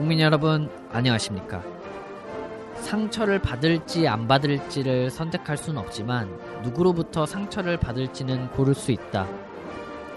국민 0.00 0.18
여러분 0.20 0.70
안녕하십니까? 0.90 1.62
상처를 2.76 3.38
받을지 3.38 4.08
안 4.08 4.26
받을지를 4.26 5.10
선택할 5.10 5.58
수는 5.58 5.78
없지만 5.78 6.26
누구로부터 6.62 7.26
상처를 7.26 7.76
받을지는 7.76 8.48
고를 8.52 8.74
수 8.74 8.92
있다. 8.92 9.28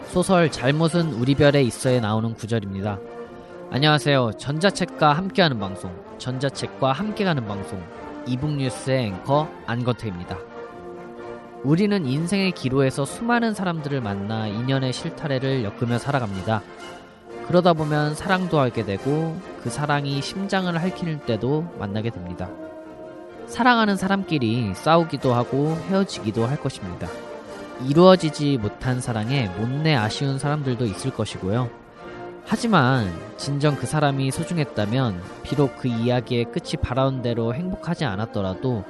소설 0.06 0.50
잘못은 0.50 1.12
우리 1.12 1.36
별에 1.36 1.62
있어에 1.64 2.00
나오는 2.00 2.34
구절입니다. 2.34 2.98
안녕하세요. 3.72 4.32
전자책과 4.38 5.12
함께하는 5.12 5.60
방송 5.60 5.94
전자책과 6.18 6.94
함께 6.94 7.26
가는 7.26 7.46
방송 7.46 7.84
이북뉴스의 8.26 9.08
앵커 9.08 9.50
안건태입니다. 9.66 10.38
우리는 11.66 12.06
인생의 12.06 12.54
기로에서 12.54 13.04
수많은 13.04 13.54
사람들을 13.54 14.00
만나 14.00 14.48
인연의 14.48 14.94
실타래를 14.94 15.66
엮으며 15.66 15.98
살아갑니다. 15.98 16.62
그러다 17.48 17.74
보면 17.74 18.16
사랑도 18.16 18.60
하게 18.60 18.84
되고 18.84 19.38
그 19.62 19.70
사랑이 19.70 20.22
심장을 20.22 20.74
핥힐 20.76 21.20
때도 21.20 21.74
만나게 21.78 22.10
됩니다. 22.10 22.50
사랑하는 23.48 23.98
사람끼리 23.98 24.74
싸우기도 24.76 25.34
하고 25.34 25.78
헤어지기도 25.90 26.46
할 26.46 26.60
것입니다. 26.60 27.08
이루어지지 27.86 28.58
못한 28.58 29.02
사랑에 29.02 29.50
못내 29.58 29.96
아쉬운 29.96 30.40
사람들도 30.40 30.86
있을 30.86 31.12
것이고요. 31.12 31.70
하지만 32.46 33.12
진정 33.38 33.76
그 33.76 33.86
사람이 33.86 34.32
소중했다면 34.32 35.22
비록 35.44 35.78
그 35.78 35.88
이야기의 35.88 36.46
끝이 36.46 36.74
바라온 36.82 37.22
대로 37.22 37.54
행복하지 37.54 38.06
않았더라도 38.06 38.84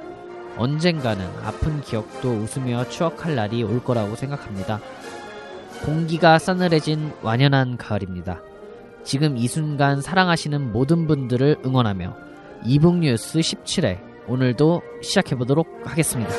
언젠가는 0.56 1.24
아픈 1.44 1.80
기억도 1.80 2.30
웃으며 2.30 2.88
추억할 2.88 3.34
날이 3.34 3.62
올 3.62 3.82
거라고 3.82 4.14
생각합니다. 4.16 4.80
공기가 5.84 6.38
싸늘해진 6.38 7.12
완연한 7.20 7.76
가을입니다. 7.76 8.40
지금 9.04 9.36
이 9.36 9.46
순간 9.46 10.00
사랑하시는 10.00 10.72
모든 10.72 11.06
분들을 11.06 11.58
응원하며 11.62 12.16
이북뉴스 12.64 13.38
17회 13.40 14.00
오늘도 14.26 14.80
시작해보도록 15.02 15.68
하겠습니다. 15.84 16.32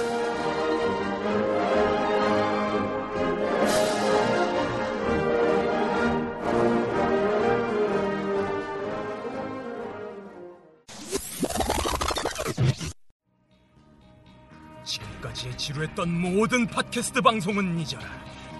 지금까지 14.84 15.56
지루했던 15.56 16.10
모든 16.20 16.66
팟캐스트 16.66 17.22
방송은 17.22 17.80
잊어라. 17.80 18.06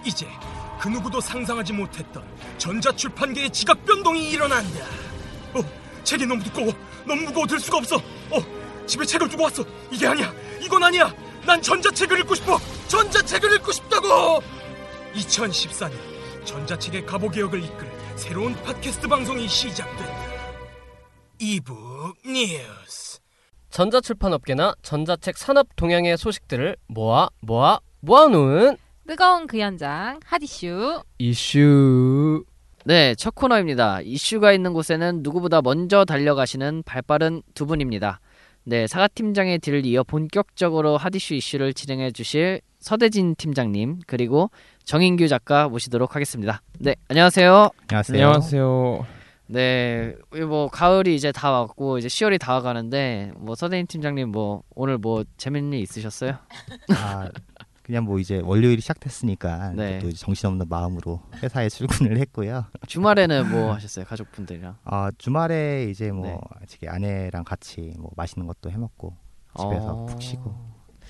이제 0.04 0.28
그 0.86 0.88
누구도 0.88 1.20
상상하지 1.20 1.72
못했던 1.72 2.22
전자출판계의 2.58 3.50
지각 3.50 3.84
변동이 3.84 4.30
일어난다. 4.30 4.84
어, 5.52 5.60
책이 6.04 6.24
너무 6.26 6.44
두꺼워. 6.44 6.72
너무 7.04 7.22
무거워 7.22 7.44
들 7.44 7.58
수가 7.58 7.78
없어. 7.78 7.96
어, 7.96 8.86
집에 8.86 9.04
책을 9.04 9.28
두고 9.28 9.42
왔어. 9.42 9.64
이게 9.90 10.06
아니야. 10.06 10.32
이건 10.62 10.84
아니야. 10.84 11.12
난 11.44 11.60
전자책을 11.60 12.20
읽고 12.20 12.36
싶어. 12.36 12.60
전자책을 12.86 13.56
읽고 13.56 13.72
싶다고. 13.72 14.40
2014년 15.14 15.96
전자책의 16.44 17.04
가보 17.04 17.30
개혁을 17.30 17.64
이끌 17.64 17.90
새로운 18.14 18.54
팟캐스트 18.62 19.08
방송이 19.08 19.48
시작된다. 19.48 20.16
이북 21.40 22.14
뉴스. 22.24 23.18
전자출판업계나 23.70 24.76
전자책 24.82 25.36
산업 25.36 25.66
동향의 25.74 26.16
소식들을 26.16 26.76
모아 26.86 27.28
모아 27.40 27.80
모아놓은 28.02 28.76
뜨거운 29.06 29.46
그 29.46 29.58
현장 29.58 30.18
핫 30.24 30.42
이슈 30.42 31.02
이슈 31.18 32.44
네, 32.84 33.14
첫 33.16 33.34
코너입니다. 33.34 34.00
이슈가 34.02 34.52
있는 34.52 34.72
곳에는 34.72 35.20
누구보다 35.22 35.60
먼저 35.62 36.04
달려가시는 36.04 36.82
발빠른 36.84 37.42
두 37.54 37.66
분입니다. 37.66 38.20
네, 38.64 38.86
사과팀장의 38.86 39.58
뒤를 39.58 39.86
이어 39.86 40.02
본격적으로 40.04 40.96
핫 40.96 41.14
이슈 41.14 41.34
이슈를 41.34 41.72
진행해 41.72 42.10
주실 42.10 42.60
서대진 42.80 43.34
팀장님 43.36 44.00
그리고 44.06 44.50
정인규 44.84 45.28
작가 45.28 45.68
모시도록 45.68 46.14
하겠습니다. 46.14 46.62
네, 46.78 46.94
안녕하세요. 47.08 47.70
안녕하세요. 47.88 48.24
안녕하세요. 48.24 49.06
네, 49.48 50.14
뭐 50.48 50.68
가을이 50.68 51.14
이제 51.14 51.30
다 51.30 51.52
왔고 51.52 51.98
이제 51.98 52.08
10월이 52.08 52.40
다 52.40 52.54
와가는데 52.54 53.32
뭐 53.36 53.54
서대진 53.54 53.86
팀장님 53.86 54.30
뭐 54.30 54.62
오늘 54.74 54.98
뭐 54.98 55.24
재밌는 55.36 55.74
일 55.78 55.82
있으셨어요? 55.82 56.36
아, 56.90 57.28
그냥 57.86 58.02
뭐 58.04 58.18
이제 58.18 58.40
월요일이 58.42 58.80
시작됐으니까 58.80 59.70
네. 59.70 60.00
또 60.00 60.10
정신없는 60.10 60.66
마음으로 60.68 61.22
회사에 61.40 61.68
출근을 61.68 62.18
했고요. 62.18 62.64
주말에는 62.88 63.48
뭐 63.48 63.74
하셨어요? 63.74 64.04
가족분들이랑? 64.06 64.76
아, 64.82 65.12
주말에 65.18 65.84
이제 65.88 66.10
뭐 66.10 66.26
네. 66.26 66.66
저기 66.66 66.88
아내랑 66.88 67.44
같이 67.44 67.94
뭐 67.96 68.10
맛있는 68.16 68.48
것도 68.48 68.72
해 68.72 68.76
먹고 68.76 69.16
집에서 69.56 69.92
어. 70.02 70.06
푹 70.06 70.20
쉬고 70.20 70.52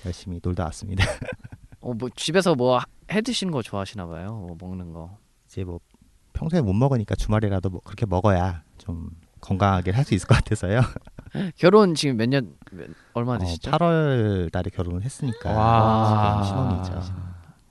열심히 0.05 0.39
놀다 0.43 0.65
왔습니다. 0.65 1.03
어, 1.81 1.93
뭐 1.95 2.09
집에서 2.15 2.53
뭐 2.53 2.79
해 3.09 3.21
드시는 3.21 3.51
거 3.51 3.61
좋아하시나 3.63 4.05
봐요. 4.05 4.33
뭐 4.35 4.55
먹는 4.59 4.91
거. 4.93 5.17
이제 5.47 5.63
뭐 5.63 5.79
평소에 6.33 6.61
못 6.61 6.73
먹으니까 6.73 7.15
주말이라도 7.15 7.69
뭐 7.69 7.79
그렇게 7.81 8.05
먹어야 8.05 8.61
좀 8.77 9.09
건강하게 9.39 9.91
할 9.91 10.03
수 10.03 10.13
있을 10.13 10.27
것 10.27 10.35
같아서요. 10.35 10.81
결혼 11.57 11.95
지금 11.95 12.17
몇 12.17 12.27
년 12.29 12.53
얼마 13.13 13.33
어, 13.35 13.37
되시죠? 13.37 13.71
8월 13.71 14.51
달에 14.51 14.69
결혼을 14.73 15.03
했으니까 15.03 15.51
와. 15.51 16.43
신혼이죠. 16.43 17.13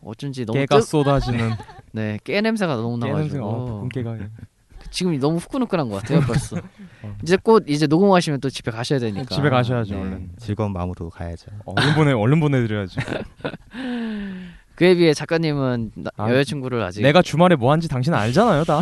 어쩐지 0.03 0.44
너무 0.47 0.59
깨가 0.59 0.77
뜨... 0.78 0.82
쏟아지는 0.82 1.53
네, 1.93 2.19
깨 2.25 2.41
냄새가 2.41 2.77
너무 2.77 2.99
깨 2.99 3.09
나가지고 3.10 3.44
어, 3.47 3.65
붉은 3.66 3.88
깨가 3.88 4.16
지금 4.91 5.19
너무 5.19 5.38
후끈후끈한 5.38 5.88
것 5.88 6.00
같아요 6.03 6.21
벌써. 6.21 6.56
이제 7.22 7.37
곧 7.43 7.65
이제 7.69 7.87
녹음하시면 7.88 8.41
또 8.41 8.49
집에 8.49 8.71
가셔야 8.71 8.99
되니까. 9.00 9.34
집에 9.34 9.50
가셔야죠 9.50 9.94
네. 9.94 10.00
얼른 10.00 10.31
즐거운 10.38 10.72
마음으로 10.72 11.10
가야죠. 11.10 11.50
얼른 11.65 11.94
보내 11.94 12.12
얼른 12.12 12.38
보내드려야지 12.41 12.98
그에 14.77 14.94
비해 14.94 15.12
작가님은 15.15 15.93
나- 15.97 16.10
아, 16.16 16.31
여자친구를 16.31 16.83
아직 16.83 17.03
내가 17.03 17.22
주말에 17.22 17.56
뭐 17.56 17.72
한지 17.72 17.88
당신 17.88 18.12
알잖아요 18.15 18.62
다 18.65 18.81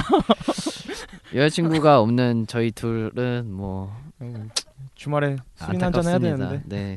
여자친구가 1.34 2.00
없는 2.00 2.46
저희 2.48 2.70
둘은 2.70 3.50
뭐 3.50 3.94
주말에 5.04 5.36
술이나 5.56 5.86
한잔 5.86 6.06
해야. 6.06 6.18
되는데 6.18 6.62
네. 6.64 6.96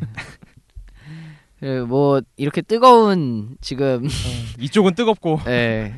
그뭐 1.60 2.22
이렇게 2.38 2.62
뜨거운 2.62 3.58
지금 3.60 4.08
이쪽은 4.60 4.96
뜨겁고 4.96 5.42
예. 5.48 5.94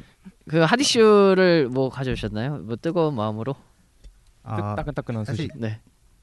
그 0.50 0.62
하디슈를 0.62 1.69
뭐 1.69 1.90
가져오셨나요? 1.90 2.59
뭐 2.64 2.75
뜨거운 2.78 3.14
마음으로? 3.14 3.56
아, 4.42 4.74
따끈따끈한 4.75 5.25
소식 5.25 5.52
네. 5.56 5.81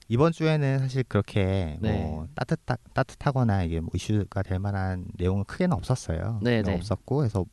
이번 0.09 0.33
주에는 0.33 0.81
사실 0.81 1.05
그렇게 1.05 1.79
네. 1.81 2.03
뭐 2.03 2.27
따뜻하, 2.35 2.77
따뜻하거나 2.93 3.63
이게 3.63 3.79
뭐 3.79 3.91
이슈가 3.95 4.43
될 4.43 4.59
만한 4.59 5.05
내용은 5.17 5.45
크게는 5.45 5.77
없었어요. 5.77 6.41
네, 6.43 6.63
네, 6.63 6.73
네. 6.73 6.75
없었고 6.75 7.19
그래서 7.19 7.45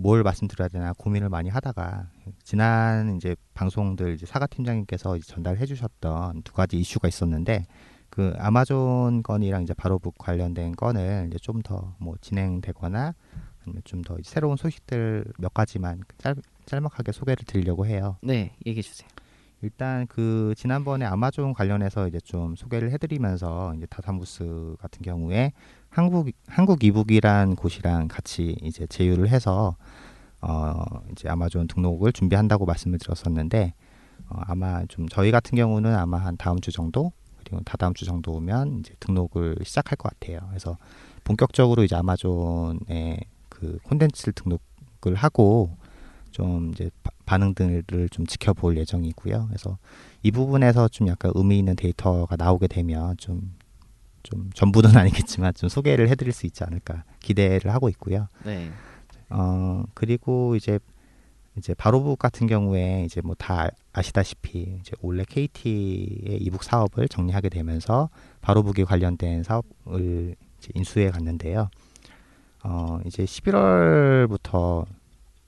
뭘 0.00 0.22
말씀드려야 0.22 0.68
되나 0.68 0.92
고민을 0.92 1.28
많이 1.28 1.48
하다가 1.48 2.08
지난 2.44 3.16
이제 3.16 3.34
방송들 3.54 4.14
이제 4.14 4.26
사과 4.26 4.46
팀장님께서 4.46 5.18
전달해 5.18 5.66
주셨던 5.66 6.42
두 6.42 6.52
가지 6.52 6.78
이슈가 6.78 7.08
있었는데 7.08 7.66
그 8.10 8.32
아마존 8.38 9.22
건이랑 9.22 9.62
이제 9.64 9.74
바로북 9.74 10.16
관련된 10.18 10.76
건을 10.76 11.26
이제 11.28 11.38
좀 11.38 11.62
더 11.62 11.94
뭐 11.98 12.14
진행되거나 12.20 13.14
아니면 13.64 13.82
좀 13.84 14.02
더 14.02 14.16
새로운 14.22 14.56
소식들 14.56 15.24
몇 15.38 15.52
가지만 15.52 16.00
짧, 16.18 16.36
짤막하게 16.66 17.12
소개를 17.12 17.44
드리려고 17.44 17.84
해요. 17.86 18.16
네, 18.22 18.54
얘기해 18.66 18.82
주세요. 18.82 19.08
일단 19.60 20.06
그 20.06 20.54
지난번에 20.56 21.04
아마존 21.04 21.52
관련해서 21.52 22.06
이제 22.06 22.20
좀 22.20 22.54
소개를 22.54 22.92
해드리면서 22.92 23.74
이제 23.76 23.86
다사무스 23.86 24.76
같은 24.78 25.02
경우에 25.02 25.52
한국 25.90 26.30
한국 26.46 26.84
이북이란 26.84 27.56
곳이랑 27.56 28.08
같이 28.08 28.56
이제 28.62 28.86
제휴를 28.86 29.28
해서 29.28 29.76
어 30.40 30.74
이제 31.12 31.28
아마존 31.28 31.66
등록을 31.66 32.12
준비한다고 32.12 32.66
말씀을 32.66 32.98
드렸었는데 32.98 33.74
어 34.28 34.40
아마 34.46 34.84
좀 34.86 35.08
저희 35.08 35.30
같은 35.30 35.56
경우는 35.56 35.94
아마 35.96 36.18
한 36.18 36.36
다음 36.36 36.60
주 36.60 36.70
정도 36.70 37.12
그리고 37.38 37.60
다다음 37.64 37.94
주 37.94 38.04
정도 38.04 38.32
오면 38.32 38.80
이제 38.80 38.94
등록을 39.00 39.56
시작할 39.64 39.96
것 39.96 40.10
같아요. 40.12 40.40
그래서 40.50 40.76
본격적으로 41.24 41.82
이제 41.84 41.96
아마존에 41.96 43.18
그 43.48 43.78
콘텐츠를 43.84 44.34
등록을 44.34 45.14
하고 45.16 45.76
좀 46.30 46.70
이제 46.72 46.90
바- 47.02 47.10
반응들을 47.24 48.08
좀 48.10 48.26
지켜볼 48.26 48.76
예정이고요. 48.76 49.46
그래서 49.48 49.78
이 50.22 50.30
부분에서 50.30 50.88
좀 50.88 51.08
약간 51.08 51.32
의미 51.34 51.58
있는 51.58 51.74
데이터가 51.74 52.36
나오게 52.36 52.68
되면 52.68 53.16
좀 53.16 53.54
좀 54.30 54.50
전부는 54.54 54.90
아니겠지만 54.96 55.54
좀 55.54 55.68
소개를 55.68 56.08
해드릴 56.10 56.32
수 56.32 56.46
있지 56.46 56.62
않을까 56.64 57.04
기대를 57.20 57.72
하고 57.72 57.88
있고요. 57.88 58.28
네. 58.44 58.70
어 59.30 59.84
그리고 59.94 60.54
이제 60.56 60.78
이제 61.56 61.74
바로북 61.74 62.18
같은 62.18 62.46
경우에 62.46 63.04
이제 63.04 63.20
뭐 63.20 63.34
다 63.38 63.68
아시다시피 63.92 64.78
이제 64.80 64.92
원래 65.00 65.24
KT의 65.28 66.38
이북 66.40 66.62
사업을 66.62 67.08
정리하게 67.08 67.48
되면서 67.48 68.10
바로북에 68.42 68.84
관련된 68.84 69.42
사업을 69.42 70.36
이제 70.58 70.70
인수해 70.74 71.10
갔는데요. 71.10 71.68
어 72.64 72.98
이제 73.06 73.24
11월부터 73.24 74.84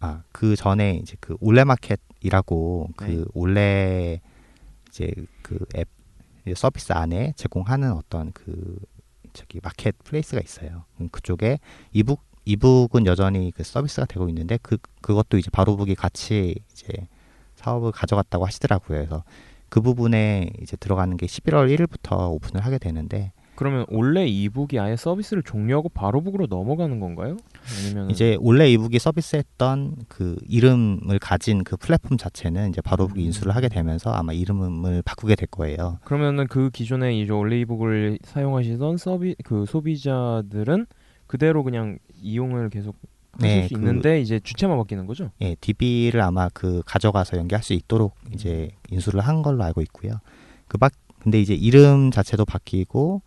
아 0.01 0.23
그 0.33 0.57
전에 0.57 0.95
이제 1.03 1.17
그 1.21 1.37
올레 1.41 1.63
마켓이라고 1.65 2.89
그 2.97 3.05
네. 3.05 3.25
올레 3.35 4.21
이제 4.89 5.13
그 5.43 5.59
앱 5.77 5.87
서비스 6.55 6.93
안에 6.93 7.33
제공하는 7.37 7.93
어떤 7.93 8.33
그 8.33 8.79
저기 9.33 9.61
marketplace가 9.63 10.41
있어요. 10.43 10.85
그럼 10.95 11.09
그쪽에 11.11 11.59
e-book 11.93 12.23
e-book은 12.45 13.07
여전히 13.07 13.53
그 13.55 13.63
서비스가 13.63 14.07
되고 14.07 14.29
있는데 14.29 14.59
그 14.63 14.79
그것도 15.03 15.39
이제 15.39 15.51
바로북이 15.51 15.95
같이 15.95 16.57
이제 16.73 17.07
사업을 17.57 17.93
가져갔다고 17.93 18.47
하시더라고요. 18.47 18.99
그래서 18.99 19.25
그 19.69 19.81
부분에 19.81 20.51
이제 20.61 20.77
들어가는 20.77 21.17
게 21.17 21.27
11월 21.27 21.75
1일부터 21.75 22.31
오픈을 22.33 22.65
하게 22.65 22.79
되는데 22.79 23.33
그러면 23.61 23.85
원래 23.91 24.27
이북이 24.27 24.79
아예 24.79 24.97
서비스를 24.97 25.43
종료하고 25.43 25.91
바로 25.91 26.23
북으로 26.23 26.47
넘어가는 26.47 26.99
건가요? 26.99 27.37
아니면 27.85 28.11
이제 28.11 28.39
원래 28.41 28.67
이북이 28.71 28.99
서비스했던 28.99 29.97
그 30.09 30.37
이름을 30.49 31.19
가진 31.19 31.63
그 31.63 31.77
플랫폼 31.77 32.17
자체는 32.17 32.71
이제 32.71 32.81
바로북이 32.81 33.23
인수를 33.23 33.55
하게 33.55 33.69
되면서 33.69 34.13
아마 34.13 34.33
이름을 34.33 35.03
바꾸게 35.03 35.35
될 35.37 35.47
거예요. 35.49 35.99
그러면은 36.05 36.47
그 36.47 36.71
기존에 36.71 37.21
이제 37.21 37.31
원래 37.33 37.61
이북을 37.61 38.21
사용하시던 38.25 38.97
서비 38.97 39.37
그 39.45 39.67
소비자들은 39.67 40.87
그대로 41.27 41.63
그냥 41.63 41.99
이용을 42.23 42.71
계속 42.71 42.97
네, 43.41 43.69
수 43.69 43.75
그- 43.75 43.79
있는데 43.81 44.23
이제 44.23 44.41
주체만 44.43 44.79
바뀌는 44.79 45.05
거죠? 45.07 45.33
예, 45.43 45.55
DB를 45.61 46.23
아마 46.23 46.49
그 46.55 46.81
가져가서 46.87 47.37
연계할 47.37 47.63
수 47.63 47.75
있도록 47.75 48.15
이제 48.33 48.71
인수를 48.91 49.21
한 49.21 49.43
걸로 49.43 49.63
알고 49.65 49.83
있고요. 49.83 50.13
그 50.67 50.79
밖 50.79 50.93
근데 51.23 51.39
이제 51.39 51.53
이름 51.55 52.11
자체도 52.11 52.47
바뀌고 52.47 53.21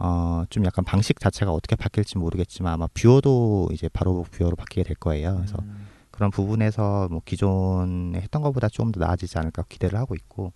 어 0.00 0.30
좀 0.50 0.64
약간 0.64 0.84
방식 0.84 1.20
자체가 1.20 1.52
어떻게 1.52 1.76
바뀔지 1.76 2.18
모르겠지만 2.18 2.72
아마 2.72 2.86
viewer도 2.94 3.68
이제 3.72 3.88
바로 3.88 4.24
viewer로 4.30 4.56
바뀌게 4.56 4.82
될 4.82 4.96
거예요. 4.96 5.36
그래서 5.36 5.58
음. 5.60 5.86
그런 6.10 6.30
부분에서 6.30 7.08
뭐 7.10 7.22
기존에 7.24 8.20
했던 8.20 8.42
것보다 8.42 8.68
좀더 8.68 9.00
나아지지 9.00 9.38
않을까 9.38 9.64
기대를 9.68 9.98
하고 9.98 10.14
있고 10.14 10.52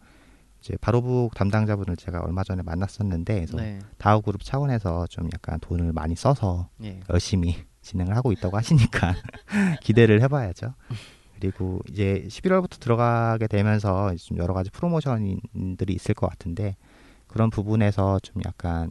이제 0.61 0.77
바로북 0.81 1.35
담당자분을 1.35 1.97
제가 1.97 2.21
얼마 2.21 2.43
전에 2.43 2.63
만났었는데 2.63 3.35
그래서 3.35 3.57
네. 3.57 3.79
다우 3.99 4.23
그룹 4.23 4.43
차원에서 4.43 5.07
좀 5.07 5.29
약간 5.33 5.61
돈을 5.61 5.93
많이 5.93 6.17
써서 6.17 6.69
예. 6.83 7.01
열심히 7.11 7.57
진행을 7.83 8.17
하고 8.17 8.33
있다고 8.33 8.57
하시니까 8.57 9.15
기대를 9.83 10.23
해봐야죠. 10.23 10.75
그리고 11.39 11.81
이제 11.91 12.25
11월부터 12.29 12.81
들어가게 12.81 13.47
되면서 13.47 14.15
좀 14.17 14.39
여러 14.39 14.55
가지 14.55 14.71
프로모션들이 14.71 15.93
있을 15.93 16.15
것 16.15 16.29
같은데 16.31 16.77
그런 17.27 17.51
부분에서 17.51 18.21
좀 18.21 18.41
약간 18.47 18.91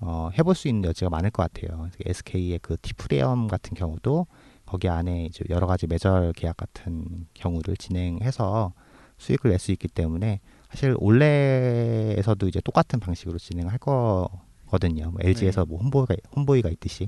어, 0.00 0.30
해볼 0.38 0.54
수 0.54 0.68
있는 0.68 0.84
여지가 0.88 1.10
많을 1.10 1.30
것 1.30 1.50
같아요. 1.50 1.88
SK의 2.04 2.58
그 2.60 2.76
디프레엄 2.82 3.48
같은 3.48 3.74
경우도 3.74 4.26
거기 4.66 4.88
안에 4.88 5.24
이제 5.26 5.44
여러 5.48 5.66
가지 5.66 5.86
매절 5.86 6.32
계약 6.34 6.56
같은 6.56 7.26
경우를 7.34 7.76
진행해서 7.76 8.72
수익을 9.18 9.50
낼 9.50 9.58
수 9.58 9.72
있기 9.72 9.88
때문에 9.88 10.40
사실 10.68 10.94
올레에서도 10.98 12.48
이제 12.48 12.60
똑같은 12.60 13.00
방식으로 13.00 13.38
진행할 13.38 13.78
거거든요. 13.78 15.10
뭐 15.12 15.20
LG에서 15.22 15.64
뭐 15.64 15.78
홍보가 15.80 16.14
홍보위가 16.34 16.68
있듯이 16.70 17.06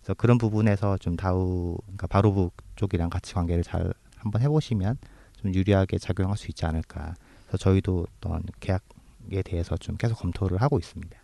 그래서 0.00 0.14
그런 0.14 0.38
부분에서 0.38 0.96
좀 0.98 1.16
다우 1.16 1.76
그러니까 1.84 2.06
바로북 2.08 2.54
쪽이랑 2.76 3.10
같이 3.10 3.34
관계를 3.34 3.62
잘 3.62 3.92
한번 4.16 4.42
해보시면 4.42 4.96
좀 5.40 5.54
유리하게 5.54 5.98
작용할 5.98 6.36
수 6.36 6.48
있지 6.48 6.66
않을까. 6.66 7.14
그래서 7.46 7.58
저희도 7.58 8.06
어떤 8.16 8.42
계약에 8.60 9.42
대해서 9.44 9.76
좀 9.76 9.96
계속 9.96 10.18
검토를 10.18 10.60
하고 10.60 10.78
있습니다. 10.78 11.17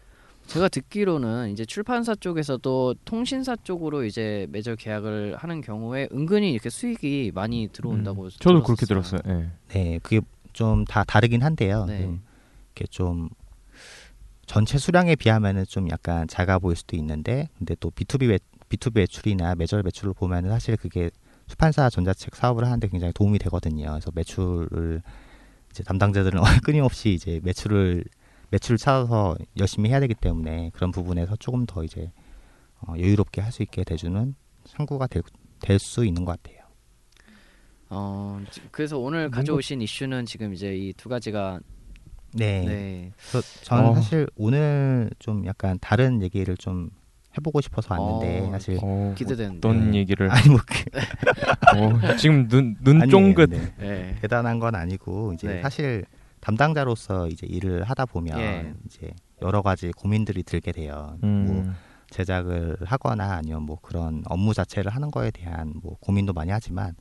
제가 0.47 0.69
듣기로는 0.69 1.51
이제 1.53 1.65
출판사 1.65 2.15
쪽에서도 2.15 2.95
통신사 3.05 3.57
쪽으로 3.57 4.05
이제 4.05 4.47
매절 4.51 4.77
계약을 4.77 5.37
하는 5.37 5.61
경우에 5.61 6.09
은근히 6.13 6.53
이렇게 6.53 6.71
수익이 6.71 7.33
많이 7.35 7.69
들어온다고 7.73 8.25
음, 8.25 8.31
저도 8.39 8.63
그렇게. 8.63 8.87
들었어요. 8.87 9.21
예. 9.27 9.51
네, 9.69 9.99
그게 10.03 10.21
좀 10.53 10.85
다 10.87 11.03
다르긴 11.05 11.43
한데요. 11.43 11.85
네. 11.87 12.03
좀 12.03 12.23
이렇게 12.77 12.87
좀 12.89 13.29
전체 14.47 14.79
수량에 14.79 15.17
비하면은 15.17 15.65
좀 15.67 15.89
약간 15.91 16.29
작아 16.29 16.59
보일 16.59 16.77
수도 16.77 16.97
있는데, 16.97 17.49
근데 17.59 17.75
또 17.81 17.91
B2B 17.91 18.29
매, 18.29 18.39
B2B 18.69 18.95
매출이나 18.95 19.55
매절 19.57 19.83
매출을 19.83 20.13
보면은 20.15 20.51
사실 20.51 20.77
그게出版사 20.77 21.89
전자책 21.91 22.37
사업을 22.37 22.65
하는데 22.65 22.87
굉장히 22.89 23.13
도움이 23.15 23.39
되거든요. 23.41 23.87
그래서 23.91 24.11
매출을 24.15 25.03
이제 25.71 25.83
담당자들은 25.83 26.41
끊임없이 26.65 27.13
이제 27.15 27.41
매출을 27.43 28.05
매출을 28.55 28.79
찾아서 28.79 29.37
열심히 29.59 29.91
해야 29.91 29.99
되기 30.01 30.15
때문에 30.15 30.71
그런 30.75 30.93
부분에서 30.93 31.35
조금 31.37 31.67
더 31.67 31.83
이제 31.83 32.13
어, 32.81 32.95
여유롭게 32.97 33.41
할 33.41 33.51
수 33.51 33.63
있게 33.63 33.83
돼주는 33.85 34.35
창구가 34.65 35.09
될 35.09 35.79
수 35.79 36.05
있는 36.05 36.25
것 36.25 36.41
같아요. 36.43 36.63
어, 37.91 38.41
지- 38.51 38.61
그래서 38.71 38.99
오늘 38.99 39.23
뭔가- 39.23 39.37
가져오신 39.39 39.81
이슈는 39.83 40.27
지금 40.27 40.53
이제 40.55 40.77
이 40.77 40.93
두 40.93 41.09
가지가 41.09 41.59
네. 42.35 42.65
네. 42.65 43.13
저는 43.63 43.85
어. 43.91 43.95
사실 43.95 44.27
오늘 44.37 45.11
좀 45.19 45.47
약간 45.47 45.79
다른 45.81 46.21
얘기를 46.23 46.57
좀 46.57 46.91
해보고 47.37 47.61
싶어서 47.61 47.95
왔는데 47.95 48.41
어, 48.41 48.51
사실 48.53 48.79
어, 48.83 49.15
기대되는데. 49.17 49.57
어떤 49.67 49.91
네. 49.93 49.99
얘기를 49.99 50.31
아니 50.31 50.49
뭐 50.49 50.59
그, 50.67 51.79
어, 52.11 52.17
지금 52.17 52.47
눈 52.49 52.77
눈. 52.83 53.09
쫑긋 53.09 53.51
네. 53.51 53.75
네. 53.79 54.17
대단한 54.21 54.59
건 54.61 54.75
아니고 54.75 55.33
이제 55.35 55.49
네. 55.49 55.63
사실 55.63 56.05
담당자로서 56.45 57.29
이제 57.29 57.47
일을 57.47 57.85
하다 57.85 58.05
보면 58.05 58.39
예. 58.39 58.75
이제 58.85 59.11
여러 59.41 59.63
가지 59.63 59.91
고민들이 59.93 60.43
들게 60.43 60.73
돼요. 60.73 61.17
뭐 61.23 61.29
음. 61.31 61.75
제작을 62.11 62.77
하거나 62.85 63.37
아니면 63.37 63.63
뭐 63.63 63.79
그런 63.81 64.23
업무 64.27 64.53
자체를 64.53 64.95
하는 64.95 65.11
거에 65.11 65.31
대한 65.31 65.73
뭐 65.83 65.97
고민도 66.01 66.35
많이 66.35 66.51
하지만 66.53 66.95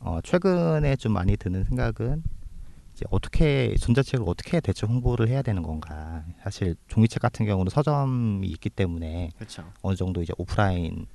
어 0.00 0.20
최근에 0.22 0.94
좀 0.94 1.12
많이 1.12 1.36
드는 1.36 1.64
생각은 1.64 2.22
이제 2.94 3.04
어떻게 3.10 3.74
전자책을 3.80 4.24
어떻게 4.28 4.60
대체 4.60 4.86
홍보를 4.86 5.28
해야 5.28 5.42
되는 5.42 5.62
건가. 5.64 6.24
사실 6.40 6.76
종이책 6.86 7.20
같은 7.20 7.44
경우는 7.46 7.68
서점이 7.68 8.46
있기 8.46 8.70
때문에 8.70 9.30
그렇죠. 9.34 9.64
어느 9.82 9.96
정도 9.96 10.22
이제 10.22 10.32
오프라인 10.38 11.06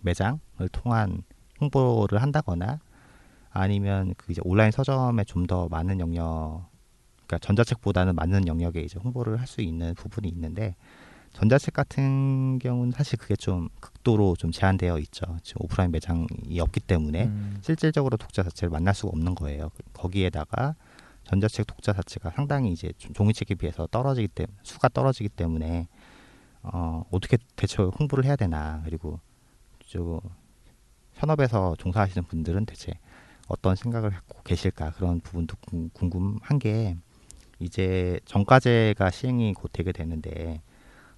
매장을 0.00 0.38
통한 0.72 1.22
홍보를 1.60 2.20
한다거나 2.20 2.80
아니면 3.56 4.14
그 4.16 4.32
이제 4.32 4.40
온라인 4.44 4.72
서점에 4.72 5.22
좀 5.24 5.46
더 5.46 5.68
많은 5.68 6.00
영역, 6.00 6.66
그러니까 7.34 7.38
전자책보다는 7.38 8.14
많은 8.14 8.46
영역에 8.46 8.80
이제 8.80 8.98
홍보를 9.02 9.40
할 9.40 9.46
수 9.46 9.60
있는 9.60 9.94
부분이 9.94 10.28
있는데 10.28 10.74
전자책 11.32 11.74
같은 11.74 12.58
경우는 12.60 12.92
사실 12.92 13.18
그게 13.18 13.34
좀 13.36 13.68
극도로 13.80 14.36
좀 14.36 14.50
제한되어 14.52 14.98
있죠. 15.00 15.24
지금 15.42 15.62
오프라인 15.64 15.90
매장이 15.90 16.60
없기 16.60 16.80
때문에 16.80 17.24
음. 17.26 17.58
실질적으로 17.60 18.16
독자 18.16 18.42
자체를 18.42 18.70
만날 18.70 18.94
수가 18.94 19.10
없는 19.10 19.34
거예요. 19.34 19.70
거기에다가 19.92 20.76
전자책 21.24 21.66
독자 21.66 21.92
자체가 21.92 22.30
상당히 22.30 22.70
이제 22.72 22.92
좀 22.98 23.12
종이책에 23.12 23.54
비해서 23.56 23.86
떨어지기 23.88 24.28
때문에 24.28 24.56
수가 24.62 24.88
떨어지기 24.88 25.28
때문에 25.30 25.88
어, 26.62 27.04
어떻게 27.10 27.36
대체 27.56 27.82
홍보를 27.82 28.24
해야 28.24 28.36
되나 28.36 28.80
그리고 28.84 29.20
저 29.86 30.20
현업에서 31.14 31.74
종사하시는 31.78 32.24
분들은 32.28 32.64
대체 32.66 32.92
어떤 33.48 33.76
생각을 33.76 34.10
갖고 34.10 34.42
계실까 34.42 34.92
그런 34.92 35.20
부분도 35.20 35.56
궁- 35.66 35.90
궁금한 35.92 36.58
게 36.58 36.96
이제 37.64 38.20
정가제가 38.26 39.10
시행이 39.10 39.54
곧 39.54 39.70
되게 39.72 39.92
되는데 39.92 40.62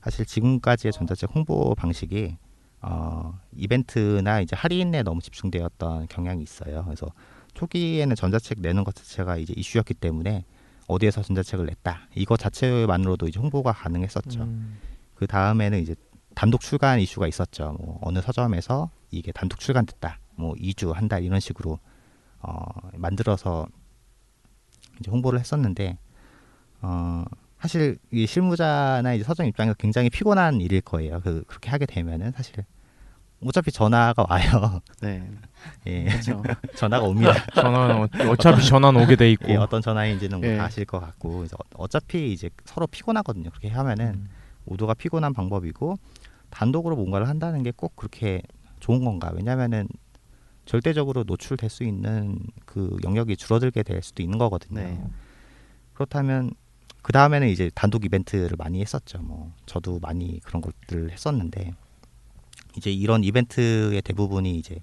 사실 0.03 0.25
지금까지의 0.25 0.93
전자책 0.93 1.35
홍보 1.35 1.75
방식이 1.75 2.37
어, 2.83 3.39
이벤트나 3.57 4.41
이제 4.41 4.55
할인에 4.55 5.03
너무 5.03 5.21
집중되었던 5.21 6.07
경향이 6.09 6.43
있어요. 6.43 6.85
그래서 6.85 7.09
초기에는 7.55 8.15
전자책 8.15 8.61
내는 8.61 8.85
것 8.85 8.95
자체가 8.95 9.39
이제 9.39 9.55
이슈였기 9.57 9.95
때문에 9.95 10.45
어디에서 10.87 11.23
전자책을 11.23 11.67
냈다 11.67 12.09
이거 12.15 12.37
자체만으로도 12.37 13.27
이제 13.29 13.41
홍보가 13.41 13.73
가능했었죠. 13.73 14.43
음. 14.43 14.79
그 15.15 15.27
다음에는 15.27 15.81
이제 15.81 15.97
단독 16.35 16.61
출간 16.61 17.01
이슈가 17.01 17.27
있었죠. 17.27 17.77
뭐 17.81 17.99
어느 18.03 18.21
서점에서 18.21 18.91
이게 19.11 19.33
단독 19.33 19.59
출간됐다. 19.59 20.21
뭐 20.37 20.55
2주, 20.55 20.93
한 20.93 21.09
달 21.09 21.25
이런 21.25 21.41
식으로 21.41 21.79
어, 22.41 22.65
만들어서 22.95 23.67
이제 25.01 25.11
홍보를 25.11 25.41
했었는데 25.41 25.99
어, 26.89 27.25
사실 27.59 27.99
이 28.13 28.27
실무자나 28.27 29.13
이제 29.15 29.25
서점 29.25 29.47
입장에서 29.47 29.75
굉장히 29.75 30.09
피곤한 30.09 30.61
일일 30.61 30.83
거예요. 30.83 31.21
그 31.21 31.43
그렇게 31.49 31.69
하게 31.71 31.85
되면은 31.87 32.31
사실 32.33 32.65
어차피 33.45 33.73
전화가 33.73 34.25
와요. 34.29 34.81
네. 35.03 35.29
예, 35.87 36.05
그렇죠. 36.05 36.43
전화가 36.77 37.05
옵니다. 37.05 37.33
전화는 37.55 37.97
어- 38.03 38.09
어차피 38.31 38.65
전화는 38.65 39.03
오게 39.03 39.17
돼 39.17 39.31
있고. 39.33 39.49
예, 39.49 39.57
어떤 39.57 39.83
전화인지는 39.83 40.41
뭐 40.41 40.49
예. 40.49 40.57
다 40.59 40.65
아실 40.67 40.85
것 40.85 41.01
같고 41.01 41.45
이제 41.45 41.55
어- 41.59 41.83
어차피 41.83 42.33
이제 42.33 42.51
서로 42.65 42.87
피곤하거든요. 42.87 43.51
그렇게 43.51 43.69
하면은 43.69 44.07
음. 44.15 44.29
모두가 44.65 44.95
피곤한 44.95 45.33
방법이고 45.35 45.97
단독으로 46.51 46.95
뭔가를 46.97 47.29
한다는 47.29 47.63
게 47.65 47.73
꼭 47.73 47.97
그렇게 47.97 48.43
좋은 48.81 49.05
건가? 49.05 49.33
왜냐면은 49.35 49.89
절대적으로 50.67 51.25
노출될 51.25 51.69
수 51.69 51.83
있는 51.85 52.39
그 52.65 52.97
영역이 53.05 53.37
줄어들게 53.37 53.83
될 53.83 54.03
수도 54.03 54.23
있는 54.23 54.39
거거든요. 54.39 54.81
네. 54.81 55.03
그렇다면 55.95 56.51
그 57.07 57.13
다음에는 57.13 57.47
이제 57.47 57.71
단독 57.73 58.05
이벤트를 58.05 58.57
많이 58.59 58.81
했었죠. 58.81 59.21
뭐 59.21 59.53
저도 59.65 60.01
많이 60.01 60.41
그런 60.41 60.61
것들을 60.61 61.13
했었는데 61.13 61.71
이제 62.77 62.91
이런 62.91 63.23
이벤트의 63.23 64.03
대부분이 64.03 64.57
이제 64.57 64.81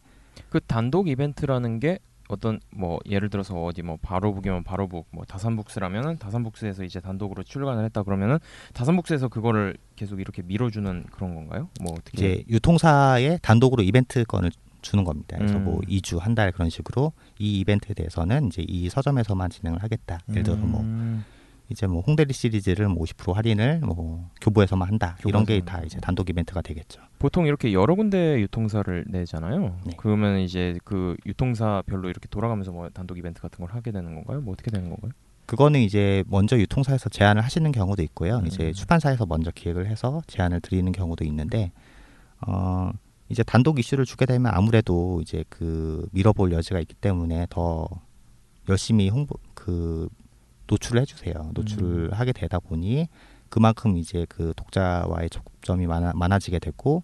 그 0.50 0.62
단독 0.62 1.10
이벤트라는 1.10 1.82
게 1.82 2.00
어떤 2.30 2.62
뭐 2.74 3.00
예를 3.10 3.30
들어서 3.30 3.62
어디 3.62 3.82
뭐 3.82 3.98
바로북이면 4.02 4.64
바로북 4.64 5.08
뭐 5.12 5.26
다산북스라면은 5.26 6.18
다산북스에서 6.18 6.86
이제 6.86 7.02
단독으로 7.02 7.44
출간을 7.44 7.84
했다 7.84 8.04
그러면은 8.04 8.40
다산북스에서 8.74 9.28
그거를 9.28 9.76
계속 9.98 10.22
이렇게 10.22 10.42
밀어주는 10.44 11.08
그런 11.12 11.36
건가요? 11.36 11.68
뭐 11.82 11.92
어떻게 11.92 12.16
이제 12.16 12.44
유통사에 12.48 13.38
단독으로 13.42 13.84
이벤트권을 13.84 14.50
주는 14.82 15.04
겁니다. 15.04 15.36
그래서 15.38 15.58
음. 15.58 15.66
뭐 15.66 15.82
2주 15.82 16.20
한 16.20 16.36
달 16.36 16.54
그런 16.54 16.70
식으로 16.70 17.12
이 17.38 17.60
이벤트에 17.60 17.94
대해서는 17.94 18.48
이제 18.48 18.64
이 18.66 18.88
서점에서만 18.88 19.50
진행을 19.50 19.84
하겠다. 19.84 20.20
예를 20.30 20.44
들어서 20.44 20.64
뭐 20.64 20.80
음. 20.80 21.26
이제 21.70 21.88
뭐 21.88 22.02
홍대리 22.02 22.34
시리즈를 22.34 22.88
뭐 22.90 23.04
50% 23.06 23.34
할인을 23.34 23.80
뭐 23.80 24.30
교보에서만 24.42 24.88
한다. 24.88 25.18
이런 25.26 25.46
게 25.46 25.60
다 25.62 25.82
이제 25.84 25.98
단독 26.00 26.30
이벤트가 26.30 26.62
되겠죠. 26.62 27.02
보통 27.20 27.46
이렇게 27.48 27.74
여러 27.74 27.96
군데 27.96 28.40
유통사를 28.42 29.06
내잖아요. 29.08 29.80
네. 29.86 29.94
그러면 29.98 30.40
이제 30.40 30.78
그 30.84 31.16
유통사별로 31.26 32.10
이렇게 32.10 32.28
돌아가면서 32.30 32.72
뭐 32.72 32.90
단독 32.90 33.18
이벤트 33.18 33.42
같은 33.42 33.66
걸 33.66 33.74
하게 33.74 33.92
되는 33.92 34.14
건가요? 34.14 34.42
뭐 34.42 34.54
어떻게 34.54 34.70
되는 34.72 34.90
건가요? 34.90 35.12
그거는 35.46 35.80
이제 35.82 36.24
먼저 36.28 36.58
유통사에서 36.58 37.10
제안을 37.10 37.42
하시는 37.44 37.72
경우도 37.72 38.02
있고요. 38.04 38.38
음. 38.40 38.48
이제 38.48 38.72
출판사에서 38.74 39.26
먼저 39.26 39.52
기획을 39.52 39.88
해서 39.88 40.22
제안을 40.28 40.62
드리는 40.62 40.92
경우도 40.92 41.24
있는데 41.26 41.72
어 42.46 42.92
이제 43.30 43.42
단독 43.44 43.80
이슈를 43.80 44.06
주게 44.06 44.26
되면 44.26 44.52
아무래도 44.54 45.22
이제 45.22 45.44
그 45.50 46.08
밀어볼 46.12 46.52
여지가 46.52 46.80
있기 46.82 46.94
때문에 46.96 47.48
더 47.50 47.88
열심히 48.70 49.10
홍보 49.10 49.36
그 49.54 50.08
노출을 50.68 51.02
해주세요. 51.02 51.52
노출을 51.54 52.14
하게 52.14 52.32
되다 52.32 52.60
보니 52.60 53.08
그만큼 53.50 53.98
이제 53.98 54.26
그 54.30 54.54
독자와의 54.56 55.30
접점이 55.30 55.86
많아, 55.88 56.14
많아지게 56.16 56.60
되고 56.60 57.04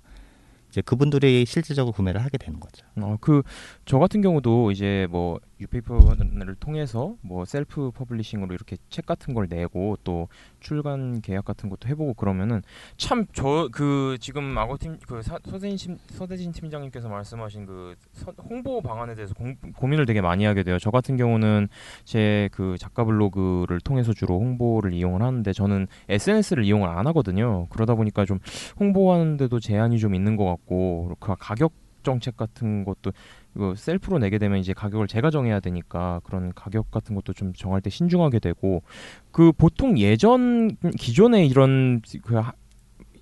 이제 0.70 0.82
그분들이 0.82 1.46
실질적으로 1.46 1.92
구매를 1.92 2.24
하게 2.24 2.38
되는 2.38 2.60
거죠. 2.60 2.86
어, 2.98 3.18
그 3.20 3.42
저 3.90 3.98
같은 3.98 4.22
경우도 4.22 4.70
이제 4.70 5.08
뭐 5.10 5.40
유페이퍼를 5.60 6.54
통해서 6.60 7.16
뭐 7.22 7.44
self 7.44 7.90
publishing으로 7.90 8.54
이렇게 8.54 8.78
책 8.92 9.08
같은 9.08 9.34
걸 9.34 9.48
내고 9.50 9.98
또 10.04 10.28
출간 10.60 11.22
계약 11.22 11.44
같은 11.46 11.70
것도 11.72 11.90
해보고 11.90 12.14
그러면은 12.14 12.62
참 12.98 13.26
저 13.34 13.68
그 13.72 14.18
지금 14.22 14.56
악어팀 14.56 15.00
그 15.08 15.24
사- 15.24 15.40
서대진 15.44 15.98
서대진 16.06 16.52
팀장님께서 16.52 17.10
말씀하신 17.10 17.66
그 17.66 17.96
서- 18.14 18.32
홍보 18.48 18.80
방안에 18.80 19.16
대해서 19.16 19.34
공- 19.34 19.56
고민을 19.76 20.06
되게 20.06 20.22
많이 20.22 20.46
하게 20.46 20.62
돼요. 20.62 20.78
저 20.80 20.92
같은 20.92 21.18
경우는 21.18 21.68
제 22.06 22.48
그 22.52 22.76
작가 22.78 23.04
블로그를 23.04 23.80
통해서 23.80 24.14
주로 24.14 24.40
홍보를 24.40 24.94
이용을 24.94 25.24
하는데 25.24 25.52
저는 25.52 25.88
SNS를 26.10 26.64
이용을 26.64 26.88
안 26.90 27.08
하거든요. 27.08 27.66
그러다 27.72 27.96
보니까 27.96 28.24
좀 28.26 28.38
홍보하는데도 28.80 29.60
제한이 29.60 29.98
좀 29.98 30.14
있는 30.14 30.36
것 30.36 30.46
같고 30.46 31.16
그 31.20 31.34
가격 31.40 31.74
정책 32.04 32.38
같은 32.38 32.84
것도 32.86 33.12
이거 33.56 33.74
셀프로 33.76 34.20
내게 34.20 34.38
되면 34.38 34.60
이제 34.60 34.74
가격을 34.74 35.08
제가 35.08 35.30
정해야 35.32 35.60
되니까 35.60 36.22
그런 36.24 36.52
가격 36.56 36.92
같은 36.92 37.16
것도 37.16 37.34
좀 37.34 37.54
정할 37.54 37.82
때 37.82 37.90
신중하게 37.90 38.40
되고 38.40 38.82
그 39.32 39.52
보통 39.52 39.98
예전 39.98 40.76
기존에 40.98 41.46
이런 41.46 42.02
그 42.24 42.42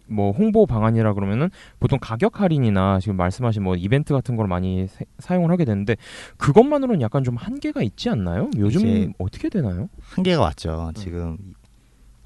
뭐 0.10 0.32
홍보 0.32 0.66
방안이라 0.66 1.14
그러면은 1.16 1.50
보통 1.82 2.00
가격 2.02 2.40
할인이나 2.40 2.98
지금 3.02 3.18
말씀하신 3.18 3.62
뭐 3.62 3.76
이벤트 3.76 4.14
같은 4.14 4.38
걸 4.38 4.48
많이 4.48 4.88
사- 4.88 5.04
사용을 5.20 5.52
하게 5.52 5.66
되는데 5.66 5.98
그것만으로는 6.38 7.02
약간 7.02 7.26
좀 7.26 7.36
한계가 7.36 7.84
있지 7.84 8.10
않나요? 8.10 8.50
요즘 8.58 8.80
어떻게 9.18 9.50
되나요? 9.50 9.90
한계가 10.00 10.42
왔죠. 10.42 10.92
지금 10.96 11.38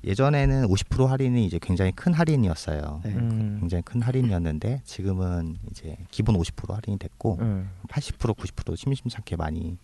예전에는 0.03 0.67
50% 0.67 1.07
할인이 1.07 1.45
이제 1.45 1.59
굉장히 1.61 1.91
큰 1.91 2.13
할인이었어요. 2.13 3.01
네. 3.03 3.13
음. 3.13 3.57
굉장히 3.59 3.83
큰 3.83 4.01
할인이었는데 4.01 4.81
지금은 4.83 5.57
이제 5.69 5.97
기본 6.09 6.35
50% 6.37 6.73
할인이 6.73 6.97
됐고 6.97 7.37
음. 7.41 7.69
80% 7.87 8.35
90% 8.35 8.75
심심찮게 8.75 9.35
많이 9.35 9.77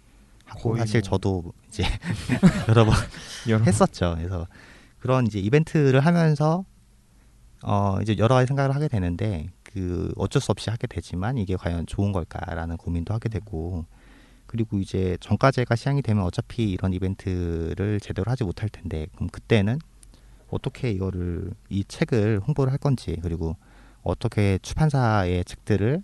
하고 0.45 0.75
사실 0.77 1.01
뭐. 1.01 1.09
저도 1.09 1.53
이제 1.67 1.83
여러 2.69 2.85
번 2.85 2.95
했었죠. 3.65 4.15
그래서 4.17 4.47
그런 4.99 5.27
이제 5.27 5.39
이벤트를 5.39 5.99
하면서 5.99 6.65
어 7.63 7.97
이제 8.01 8.15
여러 8.17 8.35
가지 8.35 8.47
생각을 8.47 8.73
하게 8.73 8.87
되는데 8.87 9.49
그 9.63 10.11
어쩔 10.15 10.41
수 10.41 10.51
없이 10.51 10.69
하게 10.69 10.87
되지만 10.87 11.37
이게 11.37 11.55
과연 11.55 11.85
좋은 11.85 12.11
걸까라는 12.11 12.77
고민도 12.77 13.13
하게 13.13 13.29
되고 13.29 13.85
그리고 14.45 14.79
이제 14.79 15.17
정가제가 15.19 15.75
시행이 15.75 16.01
되면 16.01 16.23
어차피 16.23 16.71
이런 16.71 16.93
이벤트를 16.93 17.99
제대로 17.99 18.31
하지 18.31 18.43
못할 18.43 18.69
텐데 18.69 19.07
그럼 19.15 19.29
그때는 19.29 19.79
어떻게 20.49 20.91
이거를 20.91 21.51
이 21.69 21.83
책을 21.85 22.41
홍보를 22.47 22.71
할 22.71 22.77
건지 22.77 23.17
그리고 23.21 23.55
어떻게 24.01 24.57
출판사의 24.61 25.43
책들을 25.45 26.01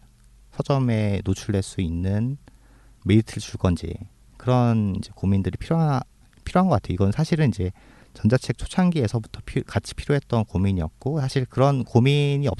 서점에 0.52 1.22
노출될 1.24 1.64
수 1.64 1.82
있는 1.82 2.38
메리트를 3.06 3.42
줄 3.42 3.58
건지 3.58 3.94
그런 4.38 4.96
이제 4.98 5.12
고민들이 5.16 5.58
필요한 5.58 6.02
필요한 6.44 6.68
것 6.68 6.76
같아요. 6.76 6.94
이건 6.94 7.12
사실은 7.12 7.50
이제 7.50 7.72
전자책 8.14 8.58
초창기에서부터 8.58 9.42
피- 9.46 9.64
같이 9.64 9.96
필요했던 9.96 10.46
고민이었고 10.46 11.22
사실 11.22 11.46
그런 11.46 11.84
고민이 11.84 12.48
없 12.48 12.58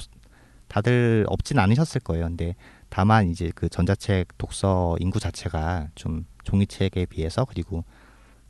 다들 0.68 1.26
없진 1.28 1.58
않으셨을 1.58 2.00
거예요. 2.00 2.24
근데 2.24 2.54
다만 2.88 3.28
이제 3.28 3.52
그 3.54 3.68
전자책 3.68 4.38
독서 4.38 4.96
인구 4.98 5.20
자체가 5.20 5.88
좀 5.94 6.26
종이책에 6.44 7.06
비해서 7.06 7.44
그리고 7.44 7.84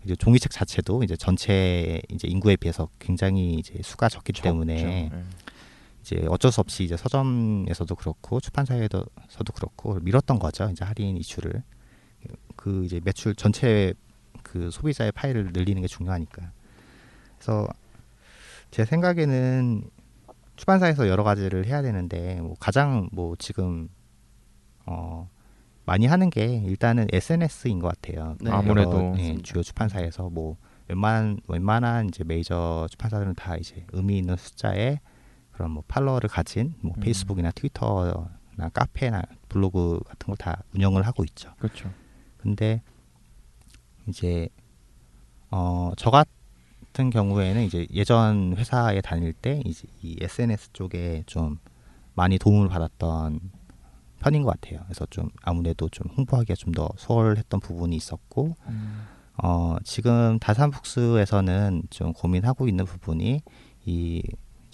이제 0.04 0.14
종이책 0.16 0.52
자체도 0.52 1.02
이제 1.02 1.16
전체 1.16 2.00
이제 2.10 2.28
인구에 2.28 2.56
비해서 2.56 2.88
굉장히 2.98 3.54
이제 3.54 3.80
수가 3.82 4.08
적기 4.08 4.32
때문에 4.32 4.76
적죠. 4.76 5.16
예. 5.16 5.24
이제 6.02 6.26
어쩔 6.28 6.52
수 6.52 6.60
없이 6.60 6.84
이제 6.84 6.96
서점에서도 6.96 7.94
그렇고 7.94 8.38
출판사에서도 8.38 9.52
그렇고 9.54 9.98
밀었던 10.00 10.38
거죠. 10.38 10.68
이제 10.70 10.84
할인 10.84 11.16
이슈를 11.16 11.62
그 12.56 12.84
이제 12.84 13.00
매출 13.02 13.34
전체 13.34 13.94
그 14.42 14.70
소비자의 14.70 15.12
파일을 15.12 15.52
늘리는 15.52 15.80
게 15.80 15.88
중요하니까. 15.88 16.52
그래서 17.38 17.66
제 18.70 18.84
생각에는 18.84 19.88
출판사에서 20.56 21.08
여러 21.08 21.24
가지를 21.24 21.66
해야 21.66 21.80
되는데 21.80 22.40
뭐 22.40 22.54
가장 22.60 23.08
뭐 23.12 23.34
지금 23.38 23.88
어 24.84 25.28
많이 25.86 26.06
하는 26.06 26.30
게 26.30 26.58
일단은 26.64 27.06
SNS인 27.12 27.78
것 27.78 27.88
같아요. 27.88 28.36
네. 28.40 28.50
아무래도. 28.50 29.14
예, 29.18 29.36
주요 29.42 29.62
출판사에서 29.62 30.30
뭐 30.30 30.56
웬만 30.88 31.40
웬만한 31.48 32.08
이제 32.08 32.24
메이저 32.24 32.86
출판사들은 32.90 33.34
다 33.34 33.56
이제 33.56 33.84
의미 33.92 34.18
있는 34.18 34.36
숫자의 34.36 35.00
그런 35.52 35.70
뭐 35.70 35.82
팔로워를 35.86 36.28
가진 36.28 36.74
뭐 36.80 36.92
음. 36.96 37.00
페이스북이나 37.00 37.50
트위터나 37.52 38.28
카페나 38.72 39.22
블로그 39.48 40.00
같은 40.06 40.26
걸 40.26 40.36
다 40.36 40.62
운영을 40.74 41.06
하고 41.06 41.24
있죠. 41.24 41.52
그렇죠. 41.58 41.90
근데 42.38 42.82
이제 44.08 44.48
어저 45.50 46.10
같은 46.10 47.10
경우에는 47.10 47.62
이제 47.64 47.86
예전 47.92 48.54
회사에 48.56 49.00
다닐 49.00 49.32
때 49.32 49.62
이제 49.64 49.86
이 50.02 50.16
SNS 50.20 50.72
쪽에 50.72 51.22
좀 51.26 51.58
많이 52.14 52.38
도움을 52.38 52.68
받았던 52.68 53.40
편인 54.24 54.42
것 54.42 54.58
같아요. 54.58 54.80
그래서 54.84 55.06
좀 55.10 55.28
아무래도 55.42 55.88
좀 55.90 56.10
홍보하기가 56.16 56.54
좀더 56.54 56.88
수월했던 56.96 57.60
부분이 57.60 57.94
있었고 57.94 58.56
어 59.42 59.76
지금 59.84 60.38
다산북스에서는 60.38 61.82
좀 61.90 62.14
고민하고 62.14 62.66
있는 62.66 62.86
부분이 62.86 63.42
이 63.84 64.22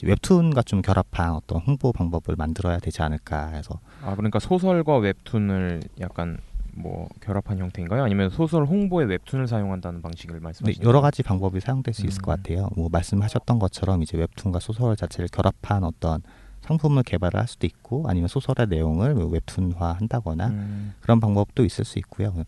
웹툰과 0.02 0.62
좀 0.62 0.82
결합한 0.82 1.32
어떤 1.32 1.60
홍보 1.62 1.92
방법을 1.92 2.36
만들어야 2.36 2.78
되지 2.78 3.02
않을까 3.02 3.48
해서 3.48 3.80
아 4.04 4.14
그러니까 4.14 4.38
소설과 4.38 4.98
웹툰을 4.98 5.82
약간 6.00 6.38
뭐 6.72 7.08
결합한 7.20 7.58
형태인가요? 7.58 8.04
아니면 8.04 8.30
소설 8.30 8.64
홍보에 8.64 9.04
웹툰을 9.04 9.48
사용한다는 9.48 10.00
방식을 10.00 10.36
네, 10.36 10.40
말씀하시는 10.40 10.86
여러 10.86 11.00
가지 11.00 11.24
방법이 11.24 11.58
사용될 11.58 11.92
수 11.92 12.06
있을 12.06 12.22
것 12.22 12.30
음. 12.30 12.36
같아요. 12.36 12.68
뭐 12.76 12.88
말씀하셨던 12.90 13.58
것처럼 13.58 14.02
이제 14.02 14.16
웹툰과 14.16 14.60
소설 14.60 14.94
자체를 14.94 15.28
결합한 15.32 15.82
어떤 15.82 16.22
상품을 16.70 17.02
개발을 17.02 17.40
할 17.40 17.48
수도 17.48 17.66
있고 17.66 18.04
아니면 18.08 18.28
소설의 18.28 18.68
내용을 18.68 19.14
뭐 19.14 19.26
웹툰화 19.26 19.92
한다거나 19.92 20.48
음. 20.48 20.94
그런 21.00 21.18
방법도 21.18 21.64
있을 21.64 21.84
수 21.84 21.98
있고요. 21.98 22.44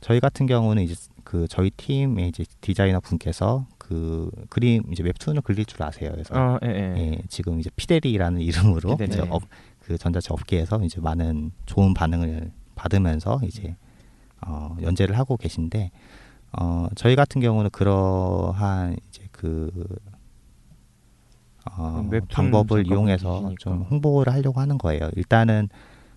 저희 0.00 0.20
같은 0.20 0.46
경우는 0.46 0.84
이제 0.84 0.94
그 1.24 1.48
저희 1.48 1.70
팀의 1.70 2.28
이제 2.28 2.44
디자이너 2.60 3.00
분께서 3.00 3.66
그 3.78 4.30
그림 4.48 4.84
이제 4.92 5.02
웹툰을 5.02 5.42
그릴 5.42 5.64
줄 5.64 5.82
아세요. 5.82 6.12
그래서 6.12 6.34
아, 6.34 6.58
예, 6.64 6.68
예. 6.68 6.98
예, 6.98 7.18
지금 7.28 7.58
이제 7.58 7.68
피데리라는 7.74 8.40
이름으로 8.40 8.90
피데리. 8.90 9.10
이제 9.10 9.22
네. 9.22 9.28
업, 9.28 9.42
그 9.80 9.98
전자책 9.98 10.32
업계에서 10.32 10.82
이제 10.84 11.00
많은 11.00 11.50
좋은 11.66 11.94
반응을 11.94 12.52
받으면서 12.76 13.40
이제 13.44 13.76
어, 14.46 14.76
연재를 14.82 15.18
하고 15.18 15.36
계신데 15.36 15.90
어, 16.52 16.86
저희 16.94 17.16
같은 17.16 17.40
경우는 17.40 17.70
그러한 17.70 18.96
이제 19.08 19.24
그 19.32 19.70
어, 21.76 22.06
웹툰 22.10 22.28
방법을. 22.28 22.86
이용해서 22.86 23.54
좀 23.58 23.82
홍보를 23.82 24.32
하려고 24.32 24.60
하는 24.60 24.78
거예요. 24.78 25.10
일단은 25.16 25.68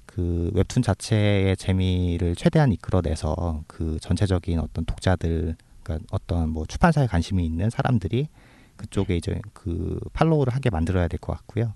그 0.06 0.52
웹툰 0.54 0.84
자체의 0.84 1.58
재미를 1.58 2.36
최대한 2.36 2.72
이끌어내서 2.72 3.64
그 3.68 3.98
전체적인 4.02 4.60
어떤 4.60 4.86
독자들, 4.86 5.56
그러니까 5.84 6.06
어떤 6.12 6.50
뭐 6.50 6.66
출판사에 6.66 7.08
관심이 7.08 7.46
있는 7.46 7.70
사람들이 7.70 8.28
그쪽에 8.76 9.16
이제 9.18 9.40
그 9.54 10.00
팔로우를 10.14 10.54
하게 10.54 10.70
만들어야 10.70 11.08
될 11.08 11.20
것 11.20 11.34
같고요. 11.34 11.74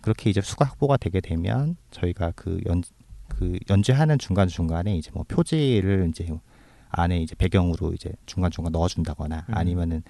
그렇게 0.00 0.30
이제 0.30 0.40
수가 0.40 0.64
확보가 0.64 0.96
되게 0.96 1.20
되면 1.20 1.76
저희가 1.90 2.32
그 2.32 2.60
연 2.66 2.82
그 3.28 3.58
연재하는 3.70 4.18
중간 4.18 4.46
중간에 4.46 4.94
이제 4.94 5.10
뭐 5.14 5.24
표지를 5.26 6.08
이제 6.10 6.28
안에 6.90 7.22
이제 7.22 7.34
배경으로 7.34 7.94
이제 7.94 8.12
중간 8.26 8.50
중간 8.50 8.72
넣어준다거나 8.72 9.46
음. 9.48 9.54
아니면은 9.54 10.02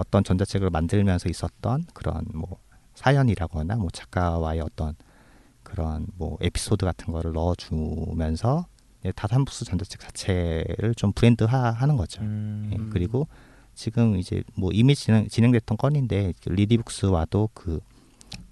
어떤 0.00 0.24
전자책을 0.24 0.70
만들면서 0.70 1.28
있었던 1.28 1.84
그런 1.92 2.24
뭐 2.32 2.58
사연이라거나 2.94 3.76
뭐 3.76 3.88
작가와의 3.92 4.60
어떤 4.60 4.94
그런 5.62 6.06
뭐 6.16 6.38
에피소드 6.40 6.86
같은 6.86 7.12
거를 7.12 7.32
넣어주면서 7.32 8.66
이제 9.00 9.12
다산부스 9.12 9.66
전자책 9.66 10.00
자체를 10.00 10.94
좀 10.96 11.12
브랜드화하는 11.12 11.96
거죠. 11.96 12.22
음. 12.22 12.70
예, 12.72 12.90
그리고 12.90 13.28
지금 13.74 14.16
이제 14.16 14.42
뭐 14.56 14.70
이미 14.72 14.94
진행, 14.94 15.28
진행됐던 15.28 15.76
건인데 15.76 16.32
그 16.42 16.48
리디북스와도 16.48 17.50
그 17.52 17.80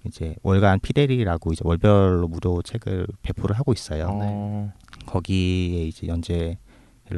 이제 0.05 0.35
월간 0.43 0.79
피데리라고 0.79 1.53
이제 1.53 1.61
월별로 1.65 2.27
무료 2.27 2.61
책을 2.61 3.07
배포를 3.23 3.57
하고 3.57 3.73
있어요. 3.73 4.07
어, 4.11 4.73
거기에 5.07 5.85
이제 5.85 6.07
연재를 6.07 6.57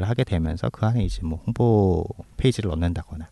하게 0.03 0.23
되면서 0.23 0.69
그 0.69 0.85
안에 0.85 1.03
이제 1.03 1.21
뭐 1.21 1.39
홍보 1.45 2.05
페이지를 2.38 2.69
넣는다거나 2.69 3.29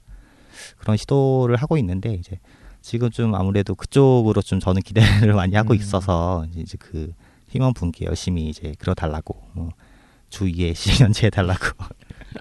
그런 0.77 0.97
시도를 0.97 1.55
하고 1.55 1.77
있는데 1.77 2.13
이제 2.13 2.39
지금 2.81 3.09
좀 3.09 3.35
아무래도 3.35 3.75
그쪽으로 3.75 4.41
좀 4.41 4.59
저는 4.59 4.81
기대를 4.81 5.33
많이 5.35 5.55
하고 5.55 5.73
음. 5.73 5.75
있어서 5.75 6.45
이제 6.55 6.77
그 6.79 7.13
팀원 7.49 7.73
분께 7.73 8.05
열심히 8.05 8.47
이제 8.49 8.73
그려달라고 8.79 9.41
뭐 9.53 9.69
주위에 10.29 10.73
시 10.73 11.03
연재해 11.03 11.29
달라고 11.31 11.65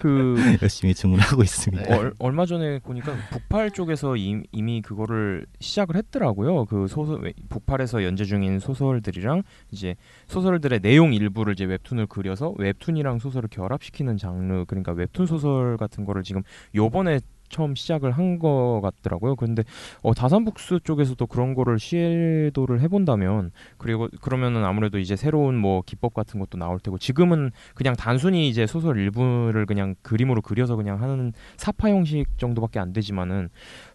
그 0.00 0.36
열심히 0.62 0.94
주문하고 0.94 1.42
있습니다. 1.42 1.96
얼, 1.96 2.12
얼마 2.18 2.44
전에 2.44 2.78
보니까 2.80 3.14
북팔 3.30 3.70
쪽에서 3.70 4.16
이, 4.16 4.42
이미 4.52 4.82
그거를 4.82 5.46
시작을 5.60 5.96
했더라고요. 5.96 6.66
그 6.66 6.86
소설 6.88 7.22
웨- 7.22 7.32
북팔에서 7.48 8.04
연재 8.04 8.24
중인 8.24 8.58
소설들이랑 8.60 9.42
이제 9.72 9.96
소설들의 10.26 10.80
내용 10.80 11.14
일부를 11.14 11.54
이제 11.54 11.64
웹툰을 11.64 12.06
그려서 12.06 12.54
웹툰이랑 12.58 13.18
소설을 13.18 13.48
결합시키는 13.50 14.18
장르 14.18 14.66
그러니까 14.66 14.92
웹툰 14.92 15.24
소설 15.24 15.78
같은 15.78 16.04
거를 16.04 16.22
지금 16.22 16.42
요번에 16.74 17.20
처음 17.48 17.74
시작을 17.74 18.12
한거 18.12 18.80
같더라고요. 18.82 19.36
근데 19.36 19.62
어, 20.02 20.14
다산북스 20.14 20.80
쪽에서도 20.84 21.26
그런 21.26 21.54
거를 21.54 21.78
시도를 21.78 22.80
해본다면 22.80 23.50
그리고 23.76 24.08
그러면은 24.20 24.64
아무래도 24.64 24.98
이제 24.98 25.16
새로운 25.16 25.56
뭐 25.56 25.82
기법 25.84 26.14
같은 26.14 26.40
것도 26.40 26.58
나올 26.58 26.78
테고 26.80 26.98
지금은 26.98 27.50
그냥 27.74 27.94
단순히 27.96 28.48
이제 28.48 28.66
소설 28.66 28.98
일부를 28.98 29.66
그냥 29.66 29.94
그림으로 30.02 30.42
그려서 30.42 30.76
그냥 30.76 31.02
하는 31.02 31.32
사파 31.56 31.90
형식 31.90 32.26
정도밖에 32.38 32.78
안 32.78 32.92
되지만은 32.92 33.48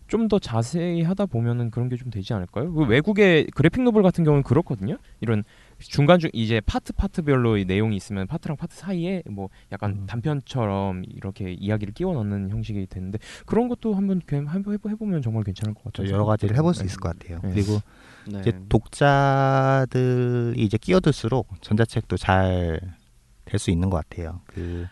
좀 0.08 0.28
더 0.28 0.38
자세히 0.40 1.02
하다 1.02 1.26
보면은 1.28 1.72
그런 1.72 1.90
게 1.90 1.96
좀 1.96 2.10
되지 2.12 2.34
않을까요? 2.34 2.72
그 2.74 2.84
외국의 2.86 3.48
그래픽 3.56 3.82
노블 3.84 4.04
같은 4.04 4.24
경우는 4.24 4.44
그렇거든요. 4.44 4.98
이런 5.22 5.44
중간 5.80 6.20
중 6.20 6.30
이제 6.34 6.62
파트 6.62 6.94
파트별로 6.94 7.58
이 7.58 7.66
내용이 7.66 7.96
있으면 7.96 8.28
파트랑 8.28 8.56
파트 8.58 8.76
사이에 8.76 9.24
뭐 9.30 9.50
약간 9.72 9.92
음. 9.92 10.06
단편처럼 10.06 11.04
이렇게 11.08 11.54
이야기를 11.54 11.94
끼워 11.94 12.14
넣는 12.14 12.50
형식이 12.50 12.86
되는데 12.88 13.18
그런 13.46 13.68
것도 13.68 13.94
한번 13.96 14.22
한번 14.48 14.76
해보- 14.78 14.90
해보면 14.92 15.22
정말 15.22 15.44
괜찮을 15.44 15.74
것 15.74 15.84
같아요. 15.86 16.10
여러 16.12 16.26
가지를 16.26 16.56
해볼 16.58 16.74
수 16.74 16.86
있을 16.86 17.00
것 17.00 17.18
같아요. 17.18 17.40
네. 17.44 17.50
그리고 17.52 17.80
네. 18.32 18.40
이제 18.40 18.52
독자들이 18.70 20.64
이제 20.64 20.78
끼어들수록 20.78 21.48
전자책도 21.62 22.18
잘 22.18 22.80
될 23.46 23.60
수 23.60 23.72
있는 23.72 23.90
것 23.90 23.98
같아요. 24.08 24.40
그 24.48 24.86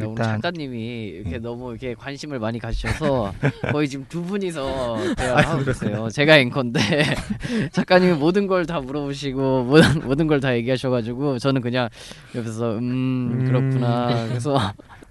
네, 0.00 0.06
오늘 0.06 0.16
작가님이 0.24 1.04
이렇게 1.06 1.36
음. 1.36 1.42
너무 1.42 1.70
이렇게 1.70 1.94
관심을 1.94 2.38
많이 2.38 2.58
가지셔서 2.58 3.32
거의 3.72 3.88
지금 3.88 4.04
두 4.08 4.22
분이서 4.22 5.14
대화를 5.16 5.48
하고 5.48 5.64
계세요. 5.64 6.08
제가 6.10 6.38
앵커인데 6.38 6.80
작가님이 7.72 8.14
모든 8.14 8.46
걸 8.46 8.64
다 8.66 8.80
물어보시고 8.80 9.64
모든 9.64 10.00
모든 10.06 10.26
걸 10.26 10.40
다 10.40 10.54
얘기하셔가지고 10.56 11.38
저는 11.38 11.60
그냥 11.60 11.88
옆에서 12.34 12.72
음 12.78 13.38
음. 13.40 13.44
그렇구나. 13.46 14.26
그래서 14.28 14.58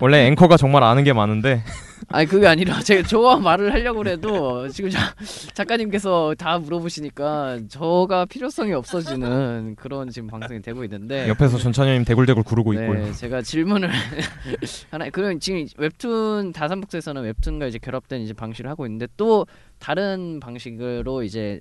원래 0.01 0.27
앵커가 0.27 0.57
정말 0.57 0.83
아는 0.83 1.03
게 1.03 1.13
많은데 1.13 1.63
아니 2.11 2.25
그게 2.25 2.47
아니라 2.47 2.79
제가 2.79 3.07
저와 3.07 3.37
말을 3.37 3.71
하려고 3.73 4.05
해도 4.07 4.67
지금 4.69 4.89
자, 4.89 5.13
작가님께서 5.53 6.33
다 6.37 6.57
물어보시니까 6.57 7.59
저가 7.67 8.25
필요성이 8.25 8.73
없어지는 8.73 9.75
그런 9.77 10.09
지금 10.09 10.27
방송이 10.27 10.61
되고 10.61 10.83
있는데 10.85 11.27
옆에서 11.27 11.57
전찬현님 11.57 12.05
대굴대굴 12.05 12.43
구르고 12.43 12.73
있고요. 12.73 13.05
네, 13.05 13.11
제가 13.11 13.41
질문을 13.41 13.89
하나 14.89 15.09
그럼 15.09 15.39
지금 15.39 15.67
웹툰 15.77 16.53
다산북스에서는 16.53 17.21
웹툰과 17.21 17.67
이제 17.67 17.77
결합된 17.77 18.21
이제 18.21 18.33
방식을 18.33 18.69
하고 18.69 18.85
있는데 18.87 19.07
또 19.17 19.45
다른 19.77 20.39
방식으로 20.39 21.23
이제 21.23 21.59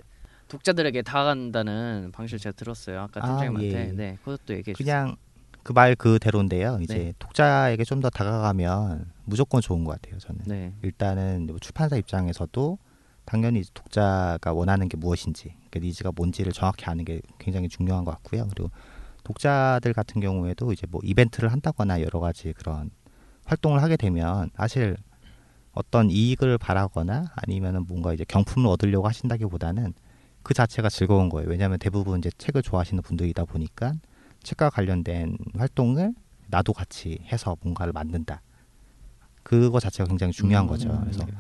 독자들에게 0.49 1.03
다가간다는 1.03 2.11
방식을 2.13 2.39
제가 2.39 2.55
들었어요. 2.57 3.01
아까 3.01 3.21
아, 3.23 3.27
팀장님한테. 3.27 3.89
예. 3.89 3.93
네, 3.93 4.19
그것도 4.25 4.55
얘기해 4.55 4.75
주세요. 4.75 4.77
그냥 5.03 5.17
그 5.63 5.73
말 5.73 5.95
그대로인데요. 5.97 6.79
이제 6.81 6.95
네. 6.95 7.13
독자에게 7.19 7.85
좀 7.85 8.01
더 8.01 8.09
다가가면 8.11 9.11
무조건 9.25 9.61
좋은 9.61 9.85
것 9.85 10.01
같아요. 10.01 10.19
저는 10.19 10.41
네. 10.47 10.73
일단은 10.83 11.47
뭐 11.47 11.59
출판사 11.59 11.97
입장에서도 11.97 12.79
당연히 13.25 13.63
독자가 13.75 14.53
원하는 14.55 14.89
게 14.89 14.97
무엇인지, 14.97 15.55
그 15.71 15.79
니즈가 15.79 16.13
뭔지를 16.15 16.53
정확히 16.53 16.87
아는 16.87 17.05
게 17.05 17.21
굉장히 17.39 17.69
중요한 17.69 18.05
것 18.05 18.13
같고요. 18.13 18.47
그리고 18.49 18.71
독자들 19.25 19.93
같은 19.93 20.21
경우에도 20.23 20.73
이제 20.73 20.87
뭐 20.89 21.01
이벤트를 21.05 21.53
한다거나 21.53 22.01
여러 22.01 22.21
가지 22.21 22.55
그런 22.55 22.91
활동을 23.45 23.83
하게 23.83 23.97
되면 23.99 24.51
사실 24.57 24.97
어떤 25.73 26.11
이익을 26.11 26.57
바라거나 26.57 27.33
아니면은 27.35 27.85
뭔가 27.87 28.15
이제 28.15 28.25
경품을 28.27 28.71
얻으려고 28.71 29.07
하신다기보다는 29.09 29.93
그 30.43 30.55
자체가 30.55 30.89
즐거운 30.89 31.29
거예요. 31.29 31.51
왜냐하면 31.51 31.79
대부분 31.79 32.19
이제 32.21 32.31
책을 32.39 32.63
좋아하시는 32.63 33.03
분들이다 33.03 33.45
보니까 33.45 33.93
책과 34.43 34.71
관련된 34.71 35.37
활동을 35.57 36.15
나도 36.49 36.73
같이 36.73 37.19
해서 37.31 37.57
뭔가를 37.63 37.93
만든다. 37.93 38.43
그거 39.43 39.81
자체가 39.81 40.07
굉장히 40.09 40.33
중요한 40.33 40.65
음, 40.65 40.69
거죠. 40.69 40.89
그래서 41.03 41.25
네. 41.25 41.33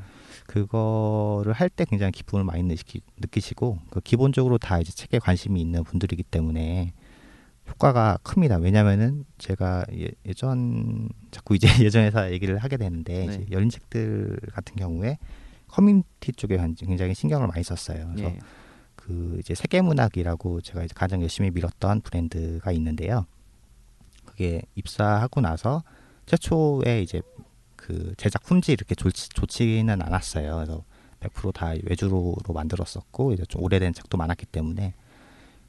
그거를 0.47 1.53
할 1.53 1.69
때 1.69 1.85
굉장히 1.85 2.13
기쁨을 2.13 2.45
많이 2.45 2.63
느끼, 2.63 3.03
느끼시고 3.19 3.79
그 3.91 4.01
기본적으로 4.01 4.57
다 4.59 4.81
이제 4.81 4.93
책에 4.93 5.19
관심이 5.19 5.61
있는 5.61 5.85
분들이기 5.85 6.23
때문에 6.23 6.93
효과가 7.69 8.19
큽니다. 8.23 8.57
왜냐면은 8.57 9.25
제가 9.37 9.85
예, 9.93 10.09
예전 10.27 11.11
자꾸 11.31 11.55
이제 11.55 11.67
예전에서 11.85 12.33
얘기를 12.33 12.57
하게 12.59 12.79
되는데 12.79 13.27
네. 13.27 13.35
이제 13.35 13.47
열린 13.51 13.69
책들 13.69 14.39
같은 14.53 14.75
경우에 14.77 15.19
커뮤니티 15.69 16.33
쪽에 16.33 16.57
굉장히 16.79 17.15
신경을 17.15 17.47
많이 17.47 17.63
썼어요. 17.63 18.11
그래서 18.15 18.31
예. 18.31 18.39
그 19.09 19.37
이제 19.41 19.55
세계문학이라고 19.55 20.61
제가 20.61 20.85
이제 20.85 20.93
가장 20.95 21.23
열심히 21.23 21.51
밀었던 21.51 22.03
브랜드가 22.03 22.73
있는데요. 22.73 23.25
그게 24.27 24.61
입사하고 24.75 25.41
나서 25.41 25.83
최초에 26.27 27.01
이제 27.01 27.23
그 27.75 28.13
제작 28.19 28.43
품질 28.43 28.75
이렇게 28.75 28.95
좋지, 28.95 29.31
좋지는 29.31 30.03
않았어요. 30.03 30.57
그래서 30.57 30.85
100%다 31.21 31.73
외주로 31.85 32.37
만들었었고 32.47 33.33
이제 33.33 33.45
좀 33.49 33.63
오래된 33.63 33.95
책도 33.95 34.19
많았기 34.19 34.45
때문에 34.45 34.93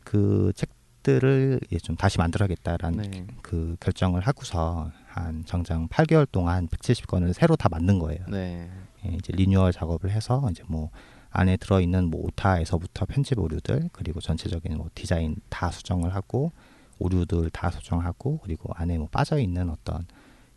그 0.04 0.52
책들을 0.56 1.62
이제 1.68 1.80
좀 1.80 1.96
다시 1.96 2.18
만들어야겠다라는 2.18 3.12
네. 3.12 3.28
그 3.42 3.78
결정을 3.80 4.20
하고서 4.20 4.92
한 5.08 5.46
정장 5.46 5.88
8개월 5.88 6.28
동안 6.30 6.68
170권을 6.68 7.32
새로 7.32 7.56
다 7.56 7.70
만든 7.70 8.00
거예요. 8.00 8.26
네. 8.28 8.70
예, 9.06 9.12
이제 9.14 9.32
리뉴얼 9.32 9.72
작업을 9.72 10.12
해서 10.12 10.46
이제 10.52 10.62
뭐 10.68 10.90
안에 11.32 11.58
들어 11.58 11.80
있는 11.80 12.10
뭐 12.10 12.26
오타에서부터 12.26 13.06
편집 13.06 13.40
오류들 13.40 13.90
그리고 13.94 14.20
전체적인 14.20 14.78
뭐 14.78 14.90
디자인 14.96 15.36
다 15.50 15.70
수정을 15.72 16.16
하고 16.16 16.52
오류들 17.00 17.50
다 17.52 17.72
수정하고 17.72 18.40
그리고 18.40 18.72
안에 18.76 18.98
뭐 18.98 19.08
빠져 19.12 19.40
있는 19.40 19.70
어떤 19.70 20.06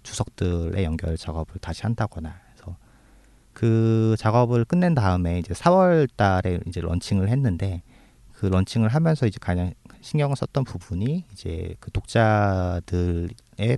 주석들의 0.02 0.82
연결 0.84 1.16
작업을 1.16 1.60
다시 1.60 1.82
한다거나 1.82 2.40
해서 2.52 2.76
그 3.52 4.16
작업을 4.18 4.64
끝낸 4.64 4.94
다음에 4.94 5.38
이제 5.38 5.54
4월 5.54 6.08
달에 6.16 6.60
이제 6.66 6.80
런칭을 6.80 7.28
했는데 7.28 7.82
그 8.32 8.46
런칭을 8.46 8.88
하면서 8.88 9.26
이제 9.26 9.38
가장 9.40 9.72
신경을 10.00 10.34
썼던 10.34 10.64
부분이 10.64 11.26
이제 11.32 11.76
그 11.78 11.92
독자들의 11.92 13.28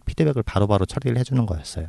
피드백을 0.06 0.42
바로바로 0.42 0.86
처리를 0.86 1.18
해주는 1.18 1.44
거였어요. 1.44 1.88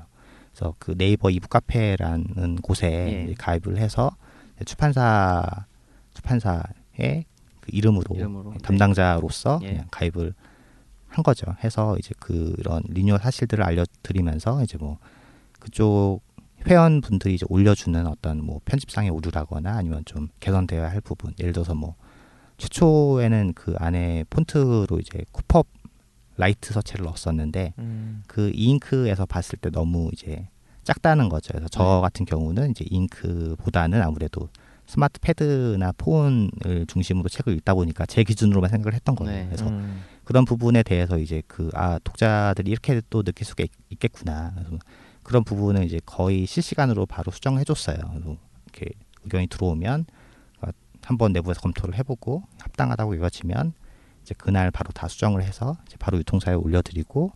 그래서 0.51 0.75
그 0.77 0.97
네이버 0.97 1.29
이북 1.29 1.49
카페라는 1.51 2.57
곳에 2.57 3.27
예. 3.29 3.33
가입을 3.37 3.77
해서 3.77 4.11
출판사 4.63 5.65
출판사에 6.13 7.25
그 7.59 7.71
이름으로, 7.71 8.15
이름으로, 8.15 8.51
네. 8.51 8.57
담당자로서 8.59 9.59
예. 9.63 9.67
그냥 9.67 9.87
가입을 9.91 10.33
한 11.07 11.23
거죠. 11.23 11.45
해서 11.63 11.95
이제 11.97 12.13
그런 12.19 12.83
리뉴얼 12.89 13.19
사실들을 13.19 13.63
알려드리면서 13.63 14.63
이제 14.63 14.77
뭐 14.77 14.97
그쪽 15.59 16.21
회원분들이 16.67 17.35
이제 17.35 17.45
올려주는 17.49 18.05
어떤 18.07 18.43
뭐 18.43 18.59
편집상의 18.65 19.11
오류라거나 19.11 19.77
아니면 19.77 20.03
좀 20.05 20.27
개선되어야 20.39 20.89
할 20.89 21.01
부분 21.01 21.33
예를 21.39 21.53
들어서 21.53 21.75
뭐 21.75 21.95
최초에는 22.57 23.53
그 23.53 23.75
안에 23.77 24.25
폰트로 24.29 24.99
이제 24.99 25.25
쿠퍼 25.31 25.63
light 26.38 26.73
서체를 26.73 27.05
넣었었는데 27.05 27.73
음. 27.79 28.23
그 28.27 28.51
e-ink에서 28.53 29.25
봤을 29.25 29.57
때 29.57 29.69
너무 29.69 30.09
이제 30.13 30.49
작다는 30.85 31.27
거죠. 31.29 31.51
그래서 31.51 31.67
저 31.69 31.83
네. 31.83 32.01
같은 32.01 32.25
경우는 32.25 32.71
이제 32.71 32.85
잉크보다는 32.89 34.01
아무래도 34.01 34.49
smart 34.88 35.19
pad나 35.19 35.93
폰을 35.97 36.85
중심으로 36.87 37.27
책을 37.27 37.53
읽다 37.57 37.73
보니까 37.73 38.05
제 38.05 38.23
기준으로만 38.23 38.69
생각을 38.69 38.93
했던 38.93 39.15
거예요. 39.15 39.33
네. 39.33 39.45
그래서 39.47 39.67
음. 39.67 40.03
그런 40.23 40.45
부분에 40.45 40.83
대해서 40.83 41.17
이제 41.17 41.41
그 41.47 41.69
아 41.73 41.99
독자들이 42.03 42.69
이렇게 42.71 43.01
또 43.09 43.23
느낄 43.23 43.45
수가 43.45 43.63
있, 43.63 43.71
있겠구나. 43.89 44.53
그래서 44.55 44.77
그런 45.23 45.43
부분은 45.43 45.83
이제 45.83 45.99
거의 46.05 46.45
실시간으로 46.45 47.07
바로 47.07 47.31
수정을 47.31 47.59
해줬어요. 47.61 47.97
그래서 47.97 48.37
이렇게 48.65 48.91
의견이 49.23 49.47
들어오면 49.47 50.05
어, 50.61 50.67
한번 51.03 51.33
내부에서 51.33 51.61
검토를 51.61 51.95
해보고 51.95 52.43
합당하다고 52.59 53.17
여겨지면 53.17 53.73
이제 54.21 54.35
그날 54.37 54.69
바로 54.69 54.91
다 54.91 55.07
수정을 55.07 55.41
해서 55.43 55.77
이제 55.87 55.97
바로 55.99 56.19
유통사에 56.19 56.53
올려드리고 56.53 57.31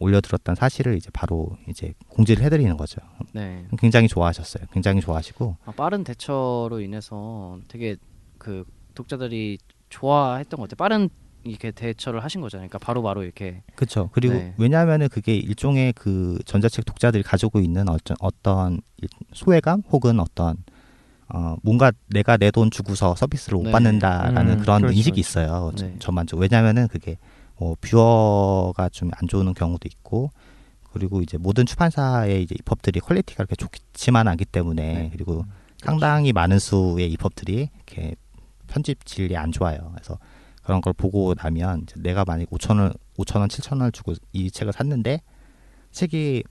올려들었던 0.00 0.54
사실을 0.54 0.96
이제 0.96 1.10
바로 1.12 1.56
이제 1.68 1.92
공지를 2.08 2.44
해드리는 2.44 2.76
거죠. 2.76 3.00
네. 3.32 3.66
굉장히 3.78 4.08
좋아하셨어요. 4.08 4.66
굉장히 4.72 5.00
좋아하시고 5.00 5.56
아, 5.64 5.72
빠른 5.72 6.04
대처로 6.04 6.80
인해서 6.80 7.58
되게 7.68 7.96
그 8.38 8.64
독자들이 8.94 9.58
좋아했던 9.90 10.58
것 10.58 10.68
같아요. 10.68 10.76
빠른 10.76 11.08
이렇게 11.44 11.70
대처를 11.70 12.22
하신 12.22 12.40
거잖아요. 12.40 12.68
그러니까 12.68 12.84
바로 12.84 13.02
바로 13.02 13.22
이렇게 13.22 13.62
그렇죠. 13.74 14.10
그리고 14.12 14.34
네. 14.34 14.54
왜냐하면은 14.58 15.08
그게 15.08 15.36
일종의 15.36 15.92
그 15.94 16.38
전자책 16.44 16.84
독자들이 16.84 17.22
가지고 17.22 17.60
있는 17.60 17.88
어떤 17.88 18.16
어떤 18.20 18.80
일- 18.98 19.08
소외감 19.32 19.82
혹은 19.90 20.20
어떤 20.20 20.56
어 21.32 21.56
뭔가 21.62 21.92
내가 22.08 22.36
내 22.36 22.50
돈 22.50 22.70
주고서 22.70 23.14
서비스를 23.14 23.56
못 23.58 23.64
네. 23.64 23.70
받는다라는 23.72 24.52
음, 24.54 24.58
그런 24.60 24.80
그렇죠, 24.82 24.96
인식이 24.96 25.22
그렇죠. 25.22 25.40
있어요. 25.40 25.72
저- 25.76 25.86
네. 25.86 25.96
저만적 25.98 26.38
왜냐하면은 26.40 26.88
그게 26.88 27.18
뭐 27.58 27.76
viewer가 27.80 28.88
좀 28.90 29.10
안 29.20 29.28
좋은 29.28 29.52
경우도 29.54 29.88
있고 29.90 30.30
그리고 30.92 31.20
이제 31.22 31.36
모든 31.38 31.66
출판사의 31.66 32.42
이제 32.42 32.54
EPUB들이 32.58 33.00
quality가 33.00 33.44
그렇게 33.44 33.56
좋지만 33.56 34.26
않기 34.28 34.44
때문에 34.46 34.82
네. 34.94 35.10
그리고 35.12 35.44
상당히 35.78 36.32
많은 36.32 36.58
수의 36.58 37.10
EPUB들이 37.12 37.68
이렇게 37.74 38.14
편집 38.66 39.04
질이 39.04 39.36
안 39.36 39.52
좋아요. 39.52 39.90
그래서 39.94 40.18
그런 40.62 40.80
걸 40.80 40.92
보고 40.92 41.34
나면 41.34 41.86
내가 41.96 42.24
만약 42.24 42.48
5천 42.50 42.78
원, 42.78 42.92
5천 43.18 43.40
원, 43.40 43.48
7천 43.48 43.72
원을 43.72 43.92
주고 43.92 44.14
이 44.32 44.50
책을 44.50 44.72
샀는데 44.72 45.22
책이 45.92 46.42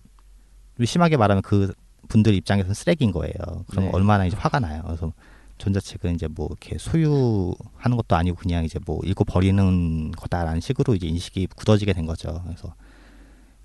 심하게 0.85 1.17
말하면 1.17 1.41
그 1.41 1.73
분들 2.07 2.33
입장에서는 2.33 2.73
쓰레기인 2.73 3.11
거예요. 3.11 3.33
그럼 3.67 3.85
네. 3.85 3.91
얼마나 3.91 4.25
이제 4.25 4.37
화가 4.37 4.59
나요. 4.59 4.81
그래서 4.85 5.11
전자책은 5.57 6.15
이제 6.15 6.27
뭐 6.27 6.47
이렇게 6.49 6.77
소유하는 6.77 7.97
것도 7.97 8.15
아니고 8.15 8.37
그냥 8.37 8.63
이제 8.63 8.79
뭐 8.85 8.99
읽고 9.03 9.23
버리는 9.25 10.11
거다라는 10.11 10.61
식으로 10.61 10.95
이제 10.95 11.07
인식이 11.07 11.47
굳어지게 11.55 11.93
된 11.93 12.05
거죠. 12.05 12.41
그래서 12.45 12.73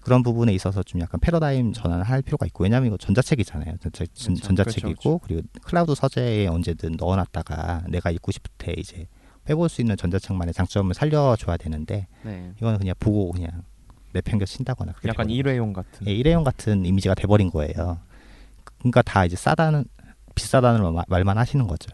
그런 0.00 0.22
부분에 0.22 0.52
있어서 0.54 0.82
좀 0.82 1.00
약간 1.00 1.20
패러다임 1.20 1.72
전환을 1.72 2.04
할 2.04 2.22
필요가 2.22 2.44
있고 2.46 2.64
왜냐하면 2.64 2.88
이거 2.88 2.96
전자책이잖아요. 2.96 3.76
전자, 3.80 4.04
전- 4.14 4.34
그렇죠. 4.34 4.46
전자책이고 4.46 5.18
그리고 5.20 5.42
클라우드 5.62 5.94
서재에 5.94 6.46
언제든 6.48 6.96
넣어놨다가 6.98 7.84
내가 7.88 8.10
읽고 8.10 8.32
싶을 8.32 8.50
때 8.58 8.74
이제 8.76 9.06
빼볼 9.44 9.68
수 9.68 9.80
있는 9.80 9.96
전자책만의 9.96 10.54
장점을 10.54 10.92
살려줘야 10.94 11.56
되는데 11.56 12.08
네. 12.24 12.52
이거는 12.58 12.78
그냥 12.78 12.94
보고 12.98 13.30
그냥 13.32 13.62
내팽겨 14.12 14.44
친다거나 14.44 14.92
약간 15.06 15.30
일회용 15.30 15.72
같은. 15.72 16.06
예, 16.06 16.12
일회용 16.12 16.42
같은 16.44 16.84
이미지가 16.84 17.14
돼버린 17.14 17.50
거예요. 17.50 17.98
그러니까 18.78 19.02
다 19.02 19.24
이제 19.24 19.36
싸다는 19.36 19.84
비싸다는 20.34 20.92
말- 20.94 21.04
말만 21.08 21.38
하시는 21.38 21.66
거죠. 21.66 21.90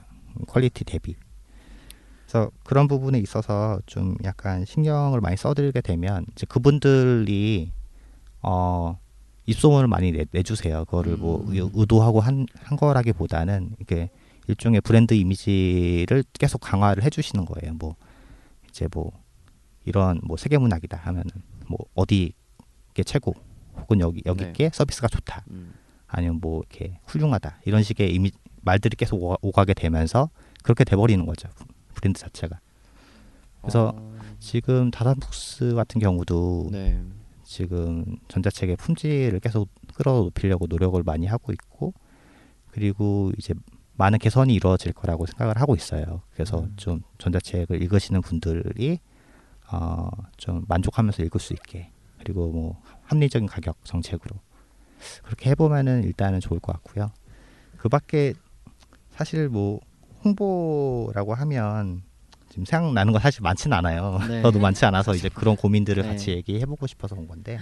quality 0.47 0.85
대비. 0.85 1.17
그래서 2.27 2.51
그런 2.65 2.89
부분에 2.89 3.19
있어서 3.21 3.81
좀 3.87 4.15
약간 4.25 4.65
신경을 4.65 5.21
많이 5.21 5.37
써드리게 5.37 5.81
되면 5.81 6.27
이제 6.33 6.47
그분들이 6.47 7.73
어 8.43 8.99
입소문을 9.47 9.89
많이 9.89 10.13
내, 10.13 10.27
내주세요. 10.31 10.85
그거를 10.85 11.17
뭐 11.17 11.41
음. 11.47 11.55
의- 11.55 11.71
의도하고 11.73 12.21
한, 12.21 12.47
한 12.63 12.77
거라기보다는 12.77 13.71
이게 13.81 14.11
일종의 14.47 14.83
브랜드 14.83 15.15
이미지를 15.15 16.23
계속 16.39 16.59
강화를 16.59 17.03
해주시는 17.03 17.47
거예요. 17.47 17.75
뭐 17.75 17.97
이제 18.69 18.87
뭐 18.93 19.11
이런 19.87 20.21
뭐 20.23 20.37
세계문학이다 20.37 20.99
하면은 20.99 21.31
뭐 21.67 21.79
어디 21.95 22.33
게 22.93 23.03
최고 23.03 23.35
혹은 23.77 24.01
여기 24.01 24.23
여기 24.27 24.45
네. 24.45 24.53
게 24.53 24.71
서비스가 24.73 25.09
좋다 25.09 25.45
음. 25.51 25.73
아니면 26.09 26.39
뭐 26.41 26.61
이렇게 26.61 26.99
훌륭하다 27.07 27.61
이런 27.65 27.83
식의 27.83 28.15
이미 28.15 28.33
말들이 28.63 28.97
계속 28.97 29.23
오가, 29.23 29.37
오가게 29.43 29.75
되면서 29.75 30.31
그렇게 30.63 30.85
돼버리는 30.85 31.25
거죠 31.25 31.49
브랜드 31.95 32.19
자체가 32.21 32.61
그래서 33.61 33.93
어, 33.95 34.19
지금 34.39 34.91
다산북스 34.91 35.75
같은 35.75 36.01
경우도 36.01 36.69
네. 36.73 37.03
지금 37.45 38.05
전자책의 38.29 38.77
품질을 38.77 39.41
계속 39.41 39.69
끌어높이려고 39.95 40.67
노력을 40.69 41.01
많이 41.03 41.27
하고 41.27 41.53
있고 41.53 41.95
그리고 42.71 43.33
이제 43.39 43.55
많은 43.95 44.19
개선이 44.19 44.55
이루어질 44.55 44.93
거라고 44.93 45.27
생각을 45.27 45.61
하고 45.61 45.75
있어요. 45.75 46.23
그래서 46.33 46.61
음. 46.61 46.75
좀 46.77 47.03
전자책을 47.19 47.83
읽으시는 47.83 48.23
분들이 48.23 49.01
어, 49.73 50.09
좀 50.37 50.65
만족하면서 50.69 51.25
읽을 51.25 51.41
수 51.41 51.53
있게 51.53 51.91
그리고 52.19 52.51
뭐 52.53 52.81
합리적인 53.05 53.49
가격 53.49 53.77
정책으로 53.85 54.37
그렇게 55.23 55.51
해보면은 55.51 56.05
일단은 56.05 56.41
좋을 56.41 56.61
것 56.61 56.73
같고요. 56.73 57.11
그 57.77 57.89
밖에 57.89 58.35
사실 59.11 59.49
뭐 59.49 59.81
홍보라고 60.25 61.35
하면 61.35 62.03
지금 62.49 62.65
생각나는 62.65 63.13
거 63.13 63.19
사실 63.19 63.43
많지는 63.43 63.77
않아요. 63.77 64.19
네. 64.29 64.43
저도 64.43 64.59
많지 64.59 64.85
않아서 64.85 65.15
이제 65.15 65.29
그런 65.29 65.57
고민들을 65.57 66.03
네. 66.03 66.09
같이 66.09 66.31
얘기해보고 66.31 66.87
싶어서 66.87 67.15
온 67.15 67.29
건데 67.29 67.59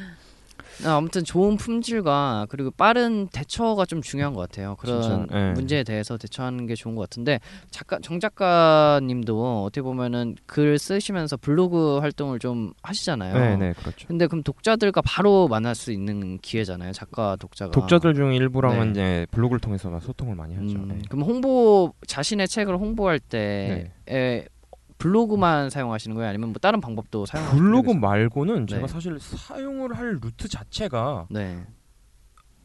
아, 0.85 0.97
아무튼 0.97 1.25
좋은 1.25 1.57
품질과 1.57 2.47
그리고 2.51 2.71
빠른 2.71 3.29
대처가 3.29 3.87
좀 3.87 4.03
중요한 4.03 4.35
것 4.35 4.41
같아요. 4.41 4.77
그런 4.79 5.03
진짜, 5.03 5.27
예. 5.33 5.53
문제에 5.53 5.85
대해서 5.85 6.17
대처하는 6.17 6.67
게 6.67 6.75
좋은 6.75 6.95
것 6.95 7.03
같은데 7.03 7.41
작가 7.71 7.99
정 8.03 8.21
작가님도 8.21 9.65
어떻게 9.65 9.83
보면은 9.83 10.37
글 10.47 10.79
쓰시면서 10.79 11.37
블로그 11.37 11.99
활동을 11.99 12.39
좀 12.39 12.73
하시잖아요. 12.83 13.35
네, 13.35 13.57
네, 13.57 13.73
그렇죠. 13.73 14.07
근데 14.09 14.27
그럼 14.27 14.43
독자들과 14.43 15.03
바로 15.03 15.49
만날 15.49 15.75
수 15.75 15.93
있는 15.93 16.39
기회잖아요. 16.39 16.93
작가 16.93 17.37
독자가. 17.37 17.71
독자들 17.71 18.15
중 18.15 18.35
일부랑은 18.35 18.87
네. 18.87 18.91
이제 18.91 19.27
블로그를 19.31 19.61
통해서 19.61 19.99
소통을 20.01 20.35
많이 20.35 20.55
하죠. 20.55 20.77
음, 20.77 20.89
네. 20.89 20.99
그럼 21.09 21.25
홍보 21.25 21.93
자신의 22.07 22.49
책을 22.49 22.77
홍보할 22.77 23.19
때 23.19 23.93
에, 24.09 24.45
블로그만 24.99 25.71
사용하시는 25.71 26.15
거예요? 26.17 26.29
아니면 26.31 26.49
뭐 26.51 26.57
다른 26.61 26.81
방법도 26.81 27.27
사용하시는 27.27 27.63
블로그? 27.63 27.91
말고는 27.93 28.67
네. 28.67 28.75
제가 28.77 28.87
사실 28.87 29.19
사용을 29.21 29.97
할 29.97 30.19
루트 30.23 30.49
자체가 30.49 31.27
네. 31.31 31.65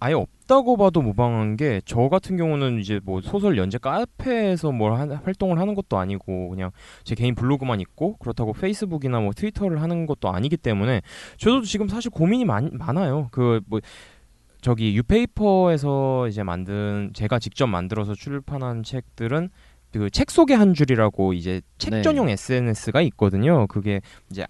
아예 0.03 0.13
없다고 0.15 0.77
봐도 0.77 1.01
무방한 1.03 1.55
게 1.57 1.79
저 1.85 2.09
같은 2.09 2.35
경우는 2.35 2.79
이제 2.79 2.99
뭐 3.03 3.21
소설 3.21 3.55
연재 3.57 3.77
카페에서 3.77 4.71
뭘 4.71 4.93
한- 4.93 5.11
활동을 5.11 5.59
하는 5.59 5.75
것도 5.75 5.97
아니고 5.99 6.49
그냥 6.49 6.71
제 7.03 7.13
개인 7.13 7.35
블로그만 7.35 7.79
있고 7.81 8.17
그렇다고 8.17 8.53
페이스북이나 8.53 9.19
뭐 9.19 9.31
트위터를 9.33 9.79
하는 9.81 10.07
것도 10.07 10.29
아니기 10.31 10.57
때문에 10.57 11.01
저도 11.37 11.61
지금 11.61 11.87
사실 11.87 12.09
고민이 12.09 12.45
많, 12.45 12.71
많아요. 12.73 13.27
그뭐 13.31 13.79
저기 14.61 14.95
유페이퍼에서 14.95 16.27
이제 16.29 16.41
만든 16.43 17.11
제가 17.13 17.37
직접 17.39 17.67
만들어서 17.67 18.15
출판한 18.15 18.81
책들은 18.83 19.49
그 19.91 20.09
책 20.09 20.31
소개 20.31 20.53
한 20.53 20.73
줄이라고 20.73 21.33
이제 21.33 21.61
책 21.77 21.91
네. 21.91 22.01
전용 22.01 22.29
SNS가 22.29 23.01
있거든요. 23.01 23.67
그게 23.67 24.01
이제 24.29 24.45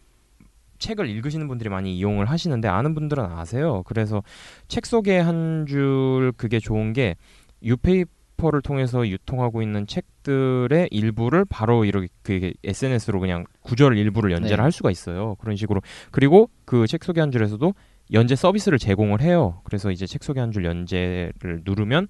책을 0.79 1.07
읽으시는 1.09 1.47
분들이 1.47 1.69
많이 1.69 1.95
이용을 1.97 2.25
하시는데 2.25 2.67
아는 2.67 2.93
분들은 2.95 3.23
아세요. 3.25 3.83
그래서 3.85 4.23
책 4.67 4.85
소개 4.85 5.17
한 5.17 5.65
줄 5.67 6.31
그게 6.37 6.59
좋은 6.59 6.93
게 6.93 7.15
유페이퍼를 7.63 8.61
통해서 8.63 9.07
유통하고 9.07 9.61
있는 9.61 9.85
책들의 9.85 10.87
일부를 10.91 11.45
바로 11.45 11.85
이렇게 11.85 12.07
그 12.23 12.51
SNS로 12.63 13.19
그냥 13.19 13.45
구절 13.61 13.97
일부를 13.97 14.31
연재를 14.31 14.57
네. 14.57 14.61
할 14.63 14.71
수가 14.71 14.89
있어요. 14.91 15.35
그런 15.35 15.55
식으로 15.55 15.81
그리고 16.11 16.49
그 16.65 16.87
책 16.87 17.03
소개 17.03 17.21
한 17.21 17.31
줄에서도 17.31 17.73
연재 18.13 18.35
서비스를 18.35 18.77
제공을 18.77 19.21
해요. 19.21 19.61
그래서 19.63 19.91
이제 19.91 20.05
책 20.05 20.23
소개 20.23 20.39
한 20.39 20.51
줄 20.51 20.65
연재를 20.65 21.61
누르면 21.65 22.07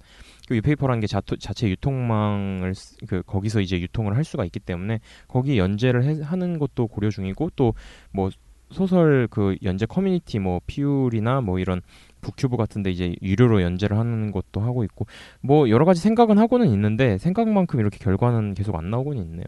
그 0.48 0.56
유페이퍼라는 0.56 1.00
게 1.00 1.06
자, 1.06 1.20
자체 1.38 1.68
유통망을 1.68 2.74
쓰- 2.74 2.96
그 3.06 3.22
거기서 3.22 3.60
이제 3.60 3.80
유통을 3.80 4.16
할 4.16 4.24
수가 4.24 4.44
있기 4.44 4.58
때문에 4.60 5.00
거기 5.28 5.58
연재를 5.58 6.04
해, 6.04 6.20
하는 6.22 6.58
것도 6.58 6.88
고려 6.88 7.10
중이고 7.10 7.50
또 7.56 7.74
뭐 8.12 8.30
소설 8.70 9.28
그 9.30 9.54
연재 9.62 9.84
커뮤니티 9.84 10.38
뭐 10.38 10.58
피율이나 10.66 11.42
뭐 11.42 11.58
이런 11.58 11.82
북큐브 12.22 12.56
같은데 12.56 12.90
이제 12.90 13.14
유료로 13.20 13.60
연재를 13.60 13.98
하는 13.98 14.32
것도 14.32 14.62
하고 14.62 14.82
있고 14.84 15.06
뭐 15.42 15.68
여러 15.68 15.84
가지 15.84 16.00
생각은 16.00 16.38
하고는 16.38 16.68
있는데 16.68 17.18
생각만큼 17.18 17.80
이렇게 17.80 17.98
결과는 17.98 18.54
계속 18.54 18.74
안 18.76 18.88
나오고는 18.90 19.22
있네요. 19.24 19.44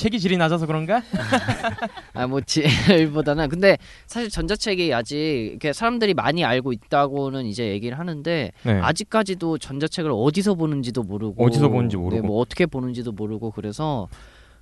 책이 0.00 0.18
질이 0.18 0.36
낮아서 0.38 0.66
그런가? 0.66 1.02
아 2.14 2.26
뭐 2.26 2.40
질보다는 2.40 3.48
근데 3.48 3.76
사실 4.06 4.30
전자책이 4.30 4.94
아직 4.94 5.16
이렇게 5.50 5.72
사람들이 5.72 6.14
많이 6.14 6.44
알고 6.44 6.72
있다고는 6.72 7.44
이제 7.46 7.68
얘기를 7.68 7.98
하는데 7.98 8.52
네. 8.62 8.72
아직까지도 8.72 9.58
전자책을 9.58 10.10
어디서 10.14 10.54
보는지도 10.54 11.02
모르고 11.02 11.44
어디서 11.44 11.68
보는지 11.68 11.96
모르고. 11.96 12.20
네, 12.20 12.26
뭐 12.26 12.38
어떻게 12.40 12.66
보는지도 12.66 13.12
모르고 13.12 13.50
그래서 13.50 14.08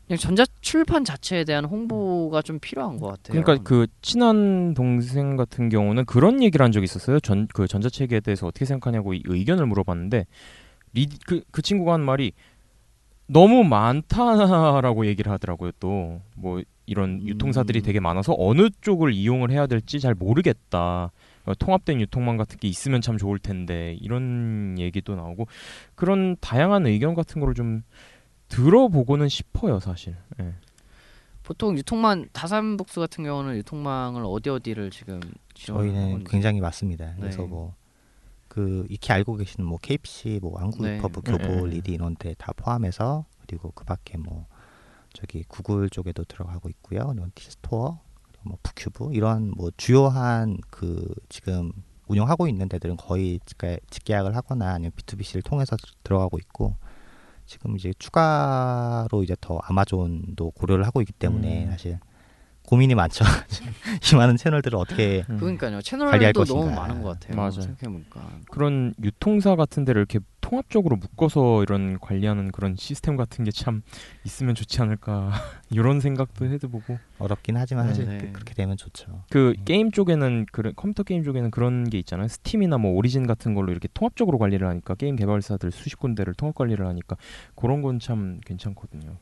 그냥 0.07 0.18
전자 0.18 0.44
출판 0.62 1.05
자체에 1.05 1.44
대한 1.44 1.66
홍보가 1.66 2.40
좀 2.42 2.59
필요한 2.59 2.98
것 2.98 3.09
같아요. 3.09 3.42
그러니까 3.42 3.62
그 3.62 3.87
친한 4.03 4.72
동생 4.74 5.37
같은 5.37 5.68
경우는 5.68 6.07
그런 6.07 6.42
얘기를 6.42 6.64
한 6.64 6.72
적이 6.72 6.85
있었어요. 6.85 7.20
전 7.20 7.46
그 7.53 7.68
전자책에 7.68 8.20
대해서 8.20 8.46
어떻게 8.46 8.64
생각하냐고 8.64 9.14
이 9.14 9.22
의견을 9.27 9.66
물어봤는데 9.66 10.27
리, 10.94 11.07
그, 11.27 11.42
그 11.51 11.61
친구가 11.61 11.92
한 11.92 12.01
말이 12.01 12.33
너무 13.28 13.62
많다라고 13.64 15.06
얘기를 15.06 15.30
하더라고요. 15.30 15.72
또 15.80 16.20
뭐 16.38 16.62
이런 16.86 17.20
음. 17.20 17.28
유통사들이 17.28 17.82
되게 17.82 18.00
많아서 18.00 18.34
어느 18.38 18.70
쪽을 18.80 19.12
이용을 19.12 19.50
해야 19.50 19.66
될지 19.66 20.00
잘 20.00 20.14
모르겠다. 20.14 21.10
어, 21.44 21.54
통합된 21.54 22.00
유통망 22.00 22.36
같은 22.36 22.58
게 22.58 22.66
있으면 22.68 23.00
참 23.00 23.18
좋을 23.18 23.38
텐데 23.38 23.96
이런 24.00 24.76
얘기도 24.78 25.14
나오고 25.14 25.46
그런 25.94 26.36
다양한 26.40 26.86
의견 26.86 27.14
같은 27.14 27.40
거를 27.40 27.54
좀 27.54 27.82
들어보고는 28.48 29.28
싶어요, 29.28 29.78
사실. 29.80 30.16
예. 30.40 30.54
보통 31.42 31.76
유통망 31.76 32.26
다산북스 32.32 33.00
같은 33.00 33.24
경우는 33.24 33.56
유통망을 33.56 34.22
어디 34.24 34.50
어디를 34.50 34.90
지금 34.90 35.20
저희는. 35.54 36.24
굉장히 36.24 36.60
많습니다. 36.60 37.14
그래서 37.18 37.42
네. 37.42 37.48
뭐 37.48 37.74
그 38.58 38.86
익히 38.90 39.12
알고 39.12 39.36
계시는 39.36 39.64
뭐 39.68 39.78
KPC, 39.78 40.40
뭐 40.42 40.58
한국 40.58 40.82
네. 40.82 40.98
네, 41.22 41.38
교보, 41.38 41.68
네. 41.68 41.76
리디 41.76 41.92
이런 41.92 42.16
데 42.16 42.34
다 42.34 42.52
포함해서 42.54 43.24
그리고 43.46 43.70
그 43.70 43.84
밖에 43.84 44.18
뭐 44.18 44.46
저기 45.12 45.44
구글 45.46 45.88
쪽에도 45.88 46.24
들어가고 46.24 46.68
있고요. 46.70 47.14
티스토어, 47.36 48.00
뭐 48.42 48.58
북큐브 48.64 49.10
이런 49.14 49.52
뭐 49.56 49.70
주요한 49.76 50.58
그 50.70 51.14
지금 51.28 51.70
운영하고 52.08 52.48
있는 52.48 52.68
데들은 52.68 52.96
거의 52.96 53.38
직계- 53.46 53.78
직계약을 53.90 54.34
하거나 54.34 54.72
아니면 54.72 54.90
B2BC를 54.96 55.44
통해서 55.44 55.76
들어가고 56.02 56.38
있고 56.38 56.74
지금 57.46 57.76
이제 57.76 57.92
추가로 57.98 59.22
이제 59.22 59.36
더 59.40 59.58
아마존도 59.62 60.50
고려를 60.50 60.84
하고 60.84 61.00
있기 61.00 61.12
때문에 61.12 61.66
음. 61.66 61.70
사실 61.70 62.00
고민이 62.68 62.94
많죠. 62.94 63.24
이 64.12 64.14
많은 64.14 64.37
채널들을 64.37 64.78
어떻게 64.78 65.24
음. 65.31 65.38
그러니까요. 65.38 65.81
관리할 65.81 66.35
채널도 66.35 66.44
너무. 66.44 66.70
많은 66.70 67.02
것 67.02 67.18
같아요. 67.18 67.35
맞아요. 67.35 67.52
생각해보니까. 67.62 68.20
그런 68.50 68.92
유통사 69.02 69.57
같은 69.57 69.87
데를 69.87 70.00
이렇게 70.00 70.18
통합적으로 70.42 70.96
묶어서 70.96 71.62
이런 71.62 71.98
관리하는 71.98 72.52
그런 72.52 72.76
시스템 72.76 73.16
같은 73.16 73.44
게 73.46 73.50
참 73.52 73.81
있으면 74.24 74.54
좋지 74.54 74.83
않을까 74.83 75.33
이런 75.70 76.00
생각도 76.00 76.44
해보고 76.44 76.98
어렵긴 77.18 77.57
하지만 77.57 77.87
네. 77.87 77.88
사실 77.94 78.07
네. 78.07 78.18
그- 78.18 78.33
그렇게 78.33 78.52
되면 78.52 78.76
좋죠. 78.76 79.24
그 79.31 79.54
게임 79.64 79.90
쪽에는 79.90 80.44
그 80.52 80.70
컴퓨터 80.76 81.04
게임 81.04 81.24
쪽에는 81.24 81.50
그런 81.50 81.88
게 81.88 81.98
있잖아요 81.98 82.28
스팀이나 82.28 82.76
뭐 82.76 82.92
오리진 82.92 83.26
같은 83.26 83.54
걸로 83.54 83.72
이렇게 83.72 83.88
통합적으로 83.94 84.37
관리를 84.37 84.68
하니까 84.68 84.94
게임 84.94 85.16
개발사들 85.16 85.70
수십 85.72 85.98
군데를 85.98 86.35
통합 86.35 86.54
관리를 86.54 86.87
하니까 86.87 87.16
그런 87.54 87.81
건 87.81 87.98
참 87.98 88.38
괜찮거든요. 88.44 89.16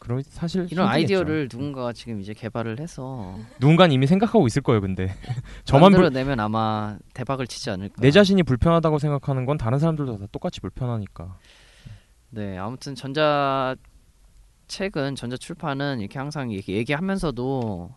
그런 0.00 0.22
사실 0.22 0.66
이런 0.70 0.86
힘들겠죠. 0.86 0.90
아이디어를 0.90 1.48
누군가가 1.52 1.92
지금 1.92 2.20
이제 2.20 2.32
개발을 2.32 2.80
해서 2.80 3.36
누군가는 3.60 3.92
이미 3.92 4.06
생각하고 4.06 4.46
있을 4.46 4.62
거예요. 4.62 4.80
근데 4.80 5.14
저만 5.64 5.92
불, 5.92 6.00
만들어내면 6.00 6.40
아마 6.40 6.98
대박을 7.14 7.46
치지 7.46 7.70
않을까. 7.70 7.94
내 8.00 8.10
자신이 8.10 8.42
불편하다고 8.42 8.98
생각하는 8.98 9.44
건 9.44 9.58
다른 9.58 9.78
사람들도 9.78 10.18
다 10.18 10.26
똑같이 10.32 10.60
불편하니까. 10.60 11.36
네, 12.30 12.56
아무튼 12.56 12.94
전자 12.94 13.76
책은 14.68 15.16
전자 15.16 15.36
출판은 15.36 16.00
이렇게 16.00 16.18
항상 16.18 16.50
얘기, 16.52 16.72
얘기하면서도 16.74 17.90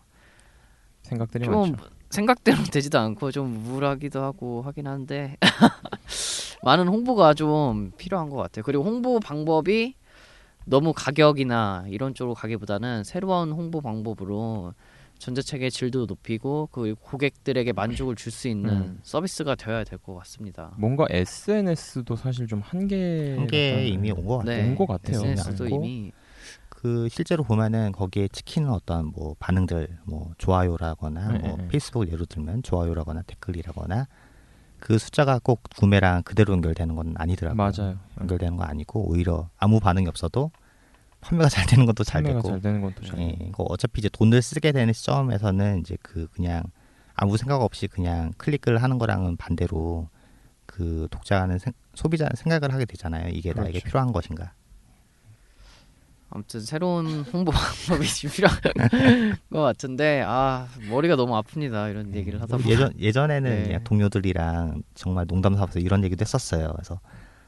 생각들이 1.02 1.44
좀 1.46 1.54
많죠. 1.54 1.76
생각대로 2.10 2.58
되지도 2.70 2.98
않고 2.98 3.30
좀 3.30 3.64
우울하기도 3.66 4.22
하고 4.22 4.62
하긴 4.62 4.86
한데 4.86 5.36
많은 6.62 6.86
홍보가 6.88 7.34
좀 7.34 7.92
필요한 7.96 8.28
것 8.28 8.36
같아요. 8.36 8.62
그리고 8.62 8.84
홍보 8.84 9.20
방법이 9.20 9.94
너무 10.64 10.92
가격이나 10.94 11.84
이런 11.88 12.14
쪽으로 12.14 12.34
가기보다는 12.34 13.04
새로운 13.04 13.52
홍보 13.52 13.80
방법으로 13.80 14.74
전자책의 15.18 15.70
질도 15.70 16.06
높이고 16.06 16.68
그 16.72 16.94
고객들에게 17.00 17.72
만족을 17.72 18.16
줄 18.16 18.32
수 18.32 18.48
있는 18.48 18.68
음. 18.70 18.98
서비스가 19.02 19.54
되어야 19.54 19.84
될 19.84 19.98
것 19.98 20.14
같습니다. 20.16 20.74
뭔가 20.76 21.06
SNS도 21.08 22.16
사실 22.16 22.46
좀 22.46 22.60
한계 22.60 23.36
한계 23.36 23.86
이미 23.86 24.10
온 24.10 24.26
것 24.26 24.38
같아요. 24.38 24.56
네, 24.56 24.70
온것 24.70 24.88
같아요. 24.88 25.20
SNS도. 25.24 25.68
이미 25.68 26.12
그 26.68 27.08
실제로 27.08 27.44
보면은 27.44 27.92
거기에 27.92 28.28
찍히는 28.28 28.68
어떤 28.70 29.06
뭐 29.06 29.34
반응들, 29.38 29.98
뭐 30.04 30.32
좋아요라거나 30.38 31.32
네, 31.32 31.38
뭐 31.38 31.56
네. 31.56 31.68
페이스북을 31.68 32.10
예로 32.12 32.26
들면 32.26 32.62
좋아요라거나 32.62 33.22
댓글이라거나 33.22 34.06
그 34.84 34.98
숫자가 34.98 35.40
꼭 35.42 35.62
구매랑 35.78 36.24
그대로 36.24 36.52
연결되는 36.52 36.94
건 36.94 37.14
아니더라고요. 37.16 37.56
맞아요. 37.56 37.98
연결되는 38.20 38.58
거 38.58 38.64
아니고 38.64 39.08
오히려 39.10 39.48
아무 39.56 39.80
반응이 39.80 40.06
없어도 40.08 40.50
판매가 41.22 41.48
잘 41.48 41.64
되는 41.64 41.86
것도 41.86 42.04
잘 42.04 42.22
되고. 42.22 42.42
잘 42.42 42.60
되는 42.60 42.82
것도 42.82 43.02
잘. 43.02 43.18
예, 43.18 43.28
되고. 43.32 43.44
이거 43.46 43.64
어차피 43.70 44.00
이제 44.00 44.10
돈을 44.10 44.42
쓰게 44.42 44.72
되는 44.72 44.92
시점에서는 44.92 45.80
이제 45.80 45.96
그 46.02 46.26
그냥 46.34 46.62
아무 47.14 47.38
생각 47.38 47.62
없이 47.62 47.86
그냥 47.86 48.34
클릭을 48.36 48.82
하는 48.82 48.98
거랑은 48.98 49.38
반대로 49.38 50.10
그 50.66 51.08
독자는 51.10 51.58
생- 51.60 51.72
소비자는 51.94 52.32
생각을 52.36 52.74
하게 52.74 52.84
되잖아요. 52.84 53.28
이게 53.30 53.54
나에게 53.54 53.78
그렇죠. 53.78 53.86
필요한 53.86 54.12
것인가. 54.12 54.52
아무튼 56.34 56.60
새로운 56.60 57.24
홍보 57.32 57.52
방법이 57.88 58.08
필요한 58.28 58.58
것 59.52 59.60
같은데 59.62 60.22
아 60.26 60.66
머리가 60.90 61.14
너무 61.14 61.40
아픕니다 61.40 61.90
이런 61.92 62.12
얘기를 62.12 62.42
하다 62.42 62.56
보면 62.56 62.70
예전 62.72 62.92
예전에는 62.98 63.50
네. 63.50 63.62
그냥 63.62 63.84
동료들이랑 63.84 64.82
정말 64.94 65.26
농담 65.28 65.54
삼아서 65.54 65.78
이런 65.78 66.02
얘기도 66.02 66.22
했었어요. 66.22 66.72
그래서 66.74 66.98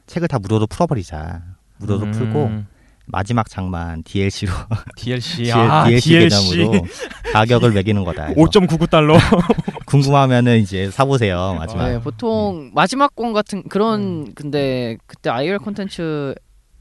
책을 0.07 0.29
다 0.29 0.38
무료로 0.38 0.68
풀어버리자. 0.68 1.42
무료로 1.79 2.05
음, 2.05 2.11
풀고 2.12 2.51
마지막 3.07 3.49
장만 3.51 4.05
DLC로 4.05 4.53
DLC 4.96 5.51
아 5.53 5.88
DLC 5.88 6.09
DLC 6.09 6.57
개념으로 6.57 6.87
가격을 7.33 7.72
매기는 7.72 8.05
거다. 8.05 8.33
그래서 8.35 8.40
5.99 8.40 8.88
달러. 8.88 9.18
궁금하면은 9.87 10.59
이제 10.59 10.90
사보세요. 10.92 11.55
마지막. 11.59 11.88
네, 11.88 12.01
보통 12.01 12.70
마지막 12.72 13.14
권 13.16 13.33
같은 13.33 13.64
그런 13.68 14.33
근데 14.35 14.96
그때 15.07 15.29
IR 15.31 15.59
콘텐츠 15.59 16.35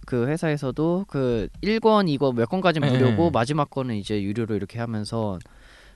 그 0.06 0.28
회사에서도 0.28 1.06
그 1.08 1.48
1권, 1.64 2.08
2권 2.18 2.36
몇 2.36 2.48
권까지는 2.50 2.88
네. 2.88 2.98
무료고 2.98 3.32
마지막 3.32 3.70
권은 3.70 3.96
이제 3.96 4.22
유료로 4.22 4.56
이렇게 4.56 4.80
하면서 4.80 5.40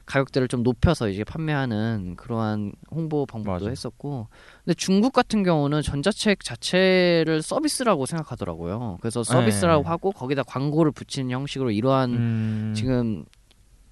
가격대를 0.05 0.47
좀 0.47 0.63
높여서 0.63 1.07
이제 1.09 1.23
판매하는 1.23 2.15
그러한 2.17 2.71
홍보 2.89 3.27
방법도 3.27 3.65
맞아. 3.65 3.69
했었고 3.69 4.27
근데 4.65 4.73
중국 4.73 5.13
같은 5.13 5.43
경우는 5.43 5.83
전자책 5.83 6.43
자체를 6.43 7.43
서비스라고 7.43 8.07
생각하더라고요. 8.07 8.97
그래서 9.01 9.23
서비스라고 9.23 9.83
네. 9.83 9.87
하고 9.89 10.11
거기다 10.11 10.41
광고를 10.43 10.91
붙이는 10.91 11.29
형식으로 11.29 11.69
이러한 11.69 12.09
음, 12.11 12.73
지금 12.75 13.23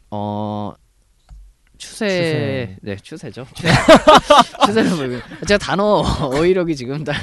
어 0.10 0.74
추세, 1.78 2.08
추세. 2.08 2.78
네 2.82 2.96
추세죠 2.96 3.46
추세를 4.66 4.90
보이고 4.98 5.22
제가 5.46 5.60
단어 5.60 6.02
어휘력이 6.34 6.76
지금 6.76 7.04
다 7.04 7.14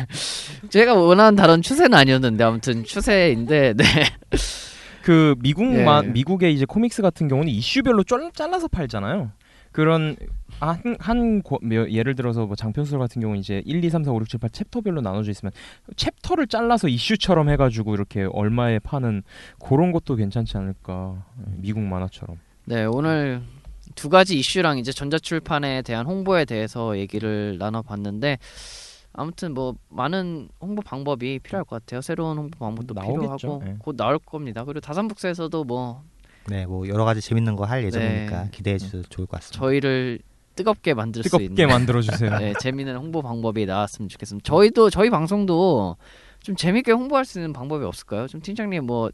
제가 0.75 0.95
원하는 0.95 1.37
단어는 1.37 1.63
추세는 1.63 1.95
아니었는데 1.97 2.43
아무튼 2.43 2.83
추세인데 2.83 3.75
네 3.79 3.85
그 5.05 5.37
미국만 5.39 6.05
예. 6.07 6.09
미국의 6.09 6.53
이제 6.55 6.65
코믹스 6.65 7.03
같은 7.03 7.29
경우는 7.29 7.53
이슈별로 7.53 8.03
쫄, 8.05 8.33
잘라서 8.33 8.69
팔잖아요. 8.69 9.31
그런 9.71 10.17
한, 10.61 10.97
한 10.99 11.43
고- 11.43 11.59
뭐 11.63 11.91
예를 11.91 12.15
들어서 12.15 12.47
뭐 12.47 12.57
장편 12.57 12.87
소설 12.87 12.99
같은 12.99 13.21
경우는 13.21 13.39
이제 13.41 13.63
1, 13.67 13.85
2, 13.85 13.91
3, 13.91 14.03
4, 14.03 14.11
5, 14.13 14.21
6, 14.23 14.29
7, 14.29 14.41
8 14.41 14.51
챕터별로 14.51 15.03
나눠져 15.03 15.31
있으면 15.31 15.53
챕터를 15.95 16.47
잘라서 16.47 16.89
이슈처럼 16.89 17.51
해가지고 17.51 17.95
이렇게 17.95 18.27
얼마에 18.33 18.79
파는 18.79 19.23
그런 19.63 19.93
것도 19.93 20.17
괜찮지 20.17 20.57
않을까 20.57 21.23
미국 21.59 21.83
만화처럼. 21.83 22.39
네, 22.65 22.85
오늘 22.85 23.43
두 23.95 24.09
가지 24.09 24.39
이슈랑 24.39 24.79
이제 24.79 24.91
전자출판에 24.91 25.83
대한 25.83 26.07
홍보에 26.07 26.47
대해서 26.47 26.99
얘기를 26.99 27.59
나눠봤는데 27.59 28.39
아무튼 29.15 29.55
뭐 29.55 29.75
많은 29.89 30.49
홍보 30.61 30.83
방법이 30.83 31.39
필요할 31.39 31.65
것 31.65 31.81
같아요. 31.81 32.01
새로운 32.01 32.37
홍보 32.37 32.59
방법도 32.59 32.95
나오겠죠. 32.95 33.37
필요하고 33.37 33.63
예. 33.67 33.77
곧 33.79 33.97
나올 33.97 34.19
겁니다. 34.19 34.65
그리고 34.65 34.81
다산북스에서도 34.81 35.65
뭐 35.65 36.03
네, 36.49 36.67
뭐 36.67 36.87
여러 36.89 37.05
가지 37.05 37.21
재밌는 37.21 37.57
거 37.57 37.65
할 37.65 37.85
예정이니까 37.85 38.43
네. 38.45 38.49
기대해 38.53 38.77
주셔도 38.79 39.03
좋을 39.05 39.27
것 39.27 39.39
같습니다. 39.41 39.59
저희를 39.61 40.19
뜨겁게 40.57 40.95
만들 40.95 41.23
수 41.23 41.37
있는 41.37 41.55
뜨겁게 41.55 41.67
만들어 41.73 42.01
주세요. 42.03 42.31
네, 42.39 42.53
재미있는 42.61 42.97
홍보 42.97 43.23
방법이 43.23 43.67
나왔으면 43.67 44.09
좋겠습니다. 44.09 44.47
저희도 44.47 44.91
저희 44.91 45.11
방송도 45.11 45.97
좀 46.41 46.57
재밌게 46.57 46.93
홍보할 46.93 47.25
수 47.25 47.39
있는 47.39 47.53
방법이 47.53 47.85
없을까요? 47.85 48.27
좀 48.27 48.41
팀장님 48.43 48.85
뭐 48.85 49.11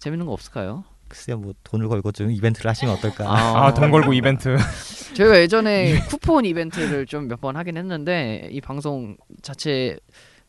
재밌는 0.00 0.26
거 0.26 0.32
없을까요? 0.32 0.84
글쎄요, 1.12 1.36
뭐 1.36 1.52
돈을 1.62 1.88
걸고 1.88 2.10
좀 2.12 2.30
이벤트를 2.30 2.70
하시면 2.70 2.94
어떨까. 2.94 3.28
아돈 3.66 3.90
걸고 3.90 4.14
이벤트. 4.14 4.56
저희가 5.14 5.38
예전에 5.40 6.00
쿠폰 6.08 6.46
이벤트를 6.46 7.04
좀 7.04 7.28
몇 7.28 7.38
번 7.38 7.54
하긴 7.56 7.76
했는데 7.76 8.48
이 8.50 8.62
방송 8.62 9.16
자체 9.42 9.98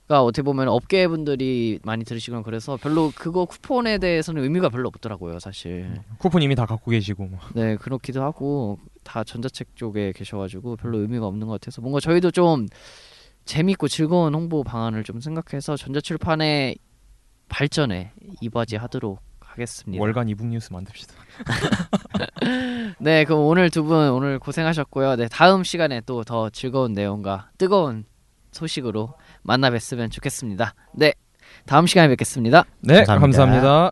어떻게 0.07 0.41
보면 0.43 0.67
업계 0.69 1.07
분들이 1.07 1.79
많이 1.83 2.05
들으시거나 2.05 2.43
그래서 2.43 2.77
별로 2.77 3.11
그거 3.15 3.45
쿠폰에 3.45 3.97
대해서는 3.97 4.43
의미가 4.43 4.69
별로 4.69 4.87
없더라고요, 4.89 5.39
사실. 5.39 5.89
쿠폰 6.19 6.43
이미 6.43 6.53
다 6.55 6.65
갖고 6.65 6.91
계시고 6.91 7.25
뭐. 7.25 7.39
네, 7.55 7.75
그렇기도 7.77 8.21
하고 8.23 8.77
다 9.03 9.23
전자책 9.23 9.75
쪽에 9.75 10.13
계셔가지고 10.15 10.75
별로 10.77 10.99
의미가 10.99 11.25
없는 11.25 11.47
것 11.47 11.53
같아서 11.59 11.81
뭔가 11.81 11.99
저희도 11.99 12.29
좀 12.31 12.67
재밌고 13.45 13.87
즐거운 13.89 14.33
홍보 14.35 14.63
방안을 14.63 15.03
좀 15.03 15.19
생각해서 15.19 15.75
전자출판의 15.77 16.77
발전에 17.49 18.11
이바지하도록 18.41 19.19
하겠습니다. 19.53 20.01
월간 20.01 20.29
이북 20.29 20.47
뉴스 20.47 20.71
만듭시다. 20.73 21.13
네, 22.99 23.23
그럼 23.25 23.41
오늘 23.41 23.69
두 23.69 23.83
분 23.83 24.09
오늘 24.11 24.39
고생하셨고요. 24.39 25.15
네, 25.17 25.27
다음 25.29 25.63
시간에 25.63 26.01
또 26.01 26.23
더 26.23 26.49
즐거운 26.49 26.93
내용과 26.93 27.49
뜨거운 27.57 28.05
소식으로 28.51 29.13
만나 29.41 29.69
뵀으면 29.69 30.11
좋겠습니다. 30.11 30.73
네, 30.93 31.13
다음 31.65 31.85
시간에 31.87 32.07
뵙겠습니다. 32.09 32.63
네, 32.81 33.03
감사합니다. 33.03 33.19
감사합니다. 33.19 33.91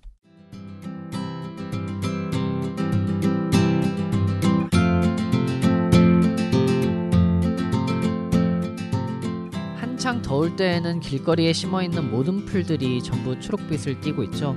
한창 9.79 10.21
더울 10.21 10.55
때에는 10.55 10.99
길거리에 10.99 11.53
심어 11.53 11.81
있는 11.83 12.09
모든 12.11 12.45
풀들이 12.45 13.01
전부 13.03 13.39
초록빛을 13.39 14.01
띠고 14.01 14.23
있죠. 14.25 14.55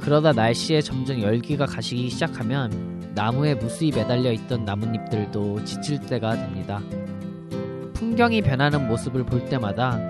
그러다 0.00 0.32
날씨에 0.32 0.80
점점 0.80 1.20
열기가 1.20 1.66
가시기 1.66 2.08
시작하면 2.08 3.12
나무에 3.14 3.54
무수히 3.54 3.90
매달려 3.90 4.32
있던 4.32 4.64
나뭇잎들도 4.64 5.64
지칠 5.64 6.00
때가 6.00 6.36
됩니다. 6.36 6.80
풍경이 7.94 8.40
변하는 8.40 8.88
모습을 8.88 9.24
볼 9.24 9.44
때마다 9.44 10.00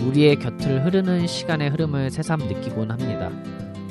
우리의 0.00 0.36
곁을 0.36 0.84
흐르는 0.84 1.26
시간의 1.26 1.70
흐름을 1.70 2.10
새삼 2.10 2.40
느끼곤 2.40 2.90
합니다. 2.90 3.30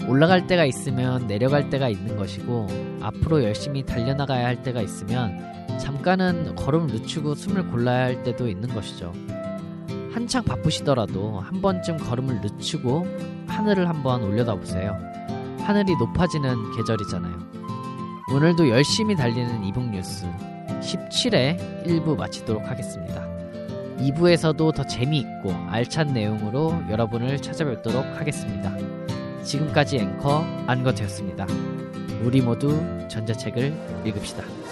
올라갈 0.08 0.48
때가 0.48 0.64
있으면 0.66 1.28
내려갈 1.28 1.70
때가 1.70 1.90
있는 1.90 2.16
것이고 2.16 2.68
앞으로 3.02 3.44
열심히 3.44 3.84
달려나가야 3.84 4.46
할 4.46 4.62
때가 4.62 4.82
있으면 4.82 5.40
잠깐은 5.80 6.56
걸음을 6.56 6.88
늦추고 6.88 7.36
숨을 7.36 7.68
골라야 7.68 8.06
할 8.06 8.24
때도 8.24 8.48
있는 8.48 8.70
것이죠. 8.70 9.12
한창 10.14 10.44
바쁘시더라도 10.44 11.40
한 11.40 11.62
번쯤 11.62 11.98
걸음을 11.98 12.42
늦추고 12.42 13.06
하늘을 13.48 13.90
한번 13.90 14.24
올려다 14.24 14.56
보세요. 14.56 14.98
하늘이 15.68 15.98
높아지는 15.98 16.72
계절이잖아요. 16.78 17.36
오늘도 18.34 18.70
열심히 18.70 19.18
달리는 19.18 19.66
이북뉴스 19.66 20.26
17회 20.80 21.84
1부 21.86 22.16
마치도록 22.16 22.64
하겠습니다. 22.64 23.28
2부에서도 23.98 24.74
더 24.74 24.84
재미있고 24.86 25.52
알찬 25.68 26.14
내용으로 26.14 26.74
여러분을 26.90 27.42
찾아뵙도록 27.42 28.02
하겠습니다. 28.18 28.74
지금까지 29.44 29.98
앵커 29.98 30.46
안거태였습니다. 30.68 31.46
우리 32.24 32.40
모두 32.40 32.82
전자책을 33.10 34.06
읽읍시다. 34.06 34.67